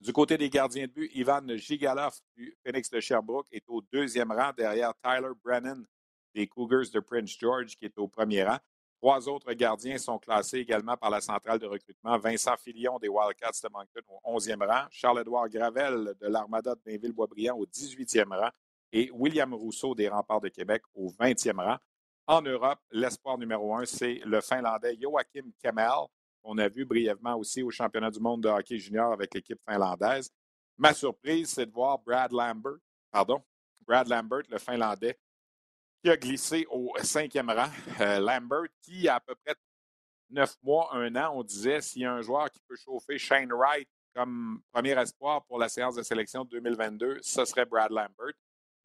[0.00, 4.30] Du côté des gardiens de but, Ivan Gigalov du Phoenix de Sherbrooke est au deuxième
[4.30, 5.84] rang derrière Tyler Brennan
[6.34, 8.58] des Cougars de Prince George qui est au premier rang.
[9.00, 12.16] Trois autres gardiens sont classés également par la centrale de recrutement.
[12.18, 14.86] Vincent Filion des Wildcats de Moncton au 11e rang.
[14.90, 18.50] Charles-Édouard Gravel de l'Armada de Blainville-Boisbriand au 18e rang.
[18.92, 21.78] Et William Rousseau des Remparts de Québec au 20e rang.
[22.26, 26.08] En Europe, l'espoir numéro un, c'est le Finlandais Joachim Kemel
[26.46, 30.30] on a vu brièvement aussi au championnat du monde de hockey junior avec l'équipe finlandaise.
[30.78, 32.78] Ma surprise, c'est de voir Brad Lambert,
[33.10, 33.42] pardon,
[33.86, 35.18] Brad Lambert, le Finlandais,
[36.02, 37.70] qui a glissé au cinquième rang.
[38.00, 39.54] Euh, Lambert, qui à peu près
[40.30, 43.52] neuf mois, un an, on disait s'il y a un joueur qui peut chauffer Shane
[43.52, 48.34] Wright comme premier espoir pour la séance de sélection de 2022, ce serait Brad Lambert.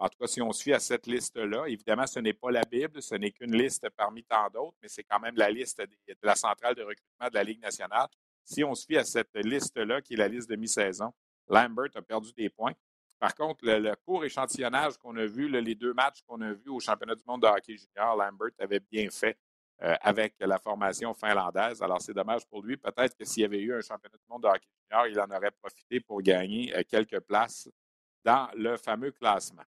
[0.02, 3.04] En tout cas, si on fie à cette liste-là, évidemment, ce n'est pas la Bible,
[3.04, 6.34] ce n'est qu'une liste parmi tant d'autres, mais c'est quand même la liste de, la
[6.36, 8.08] centrale de recrutement de la Ligue nationale.
[8.44, 11.14] Si on fie à cette liste-là, qui est la liste de mi-saison,
[11.48, 12.74] Lambert a perdu des points.
[13.20, 16.80] Par contre, le, court échantillonnage qu'on a vu, les deux matchs qu'on a vus au
[16.80, 19.38] championnat du monde de hockey junior, Lambert avait bien fait
[19.78, 21.80] avec la formation finlandaise.
[21.84, 22.76] Alors, c'est dommage pour lui.
[22.76, 25.30] Peut-être que s'il y avait eu un championnat du monde de hockey junior, il en
[25.38, 27.70] aurait profité pour gagner quelques places
[28.24, 29.64] dans le fameux classement.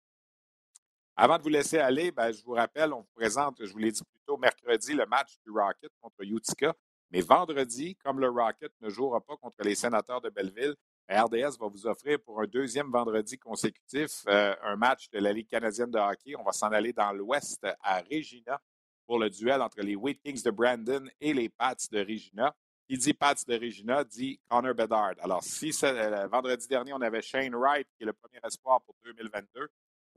[1.21, 3.91] Avant de vous laisser aller, ben, je vous rappelle, on vous présente, je vous l'ai
[3.91, 6.73] dit plus tôt, mercredi, le match du Rocket contre Utica.
[7.11, 10.77] Mais vendredi, comme le Rocket ne jouera pas contre les sénateurs de Belleville,
[11.11, 15.49] RDS va vous offrir pour un deuxième vendredi consécutif euh, un match de la Ligue
[15.49, 16.37] canadienne de hockey.
[16.39, 18.61] On va s'en aller dans l'Ouest à Regina
[19.05, 22.55] pour le duel entre les Wheat Kings de Brandon et les Pats de Regina.
[22.89, 25.15] Qui dit Pats de Regina dit Connor Bedard.
[25.21, 28.95] Alors, si euh, vendredi dernier, on avait Shane Wright, qui est le premier espoir pour
[29.05, 29.69] 2022,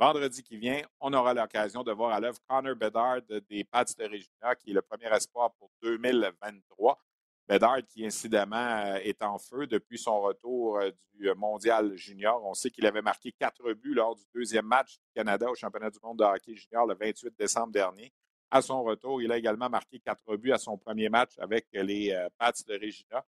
[0.01, 4.03] Vendredi qui vient, on aura l'occasion de voir à l'œuvre Connor Bedard des Pats de
[4.03, 6.99] Regina, qui est le premier espoir pour 2023.
[7.47, 12.43] Bedard qui, incidemment, euh, est en feu depuis son retour euh, du mondial junior.
[12.43, 15.91] On sait qu'il avait marqué quatre buts lors du deuxième match du Canada au championnat
[15.91, 18.11] du monde de hockey junior le 28 décembre dernier.
[18.49, 22.11] À son retour, il a également marqué quatre buts à son premier match avec les
[22.11, 23.23] euh, Pats de Regina.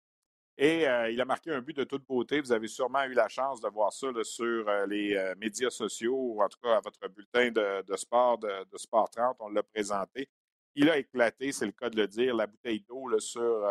[0.63, 2.39] Et euh, il a marqué un but de toute beauté.
[2.39, 6.15] Vous avez sûrement eu la chance de voir ça sur euh, les euh, médias sociaux
[6.15, 9.39] ou en tout cas à votre bulletin de, sport de, Sport 30.
[9.41, 10.29] On l'a présenté.
[10.75, 13.67] Il a éclaté, c'est le cas de le dire, la bouteille d'eau sur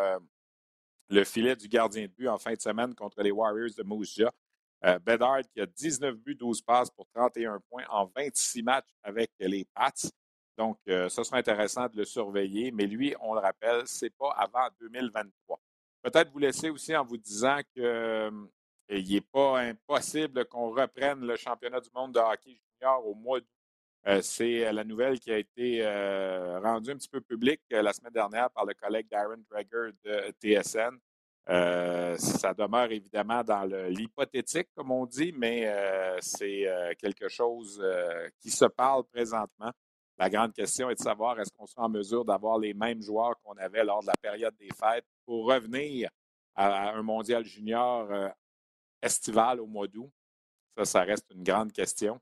[1.08, 4.22] le filet du gardien de but en fin de semaine contre les Warriors de Moose
[4.82, 9.64] Bedard qui a 19 buts, 12 passes pour 31 points en 26 matchs avec les
[9.64, 10.10] Pats.
[10.58, 12.70] Donc, ça sera intéressant de le surveiller.
[12.72, 15.58] Mais lui, on le rappelle, ce n'est pas avant 2023.
[16.02, 18.30] Peut-être vous laisser aussi en vous disant qu'il euh,
[18.90, 23.48] n'est pas impossible qu'on reprenne le championnat du monde de hockey junior au mois d'août.
[24.06, 25.84] Euh, c'est euh, la nouvelle qui a été
[26.62, 30.98] rendue un petit peu publique la semaine dernière par le collègue Darren Dreger de TSN.
[32.16, 35.70] ça demeure évidemment dans l'hypothétique, comme on dit, mais
[36.20, 37.82] c'est quelque chose
[38.40, 39.70] qui se parle présentement.
[40.20, 43.40] La grande question est de savoir est-ce qu'on sera en mesure d'avoir les mêmes joueurs
[43.42, 46.10] qu'on avait lors de la période des fêtes pour revenir
[46.54, 48.28] à, un mondial junior euh,
[49.00, 50.12] estival au mois d'août?
[50.76, 52.20] Ça, ça reste une grande question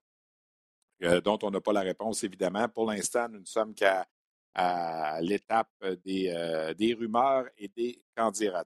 [1.02, 2.68] euh, dont on n'a pas la réponse, évidemment.
[2.68, 4.06] Pour l'instant, nous ne sommes qu'à
[5.20, 8.64] l'étape des, euh, des, rumeurs et des candidats.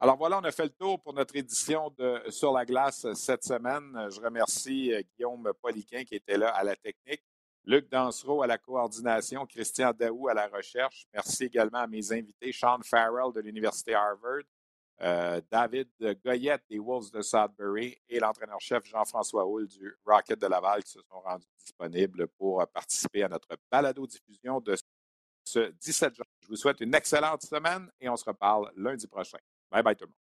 [0.00, 3.44] Alors voilà, on a fait le tour pour notre édition de Sur la glace cette
[3.44, 4.08] semaine.
[4.10, 7.22] Je remercie Guillaume Poliquin qui était là à la technique.
[7.66, 11.06] Luc Dansereau à la coordination, Christian Daou à la recherche.
[11.12, 14.42] Merci également à mes invités, Sean Farrell de l'Université Harvard,
[15.00, 15.88] euh, David
[16.24, 21.00] Goyette des Wolves de Sudbury et l'entraîneur-chef Jean-François Houle du Rocket de Laval qui se
[21.00, 24.76] sont rendus disponibles pour participer à notre balado-diffusion de
[25.44, 26.24] ce 17 juin.
[26.42, 29.38] Je vous souhaite une excellente semaine et on se reparle lundi prochain.
[29.70, 30.23] Bye bye tout le monde.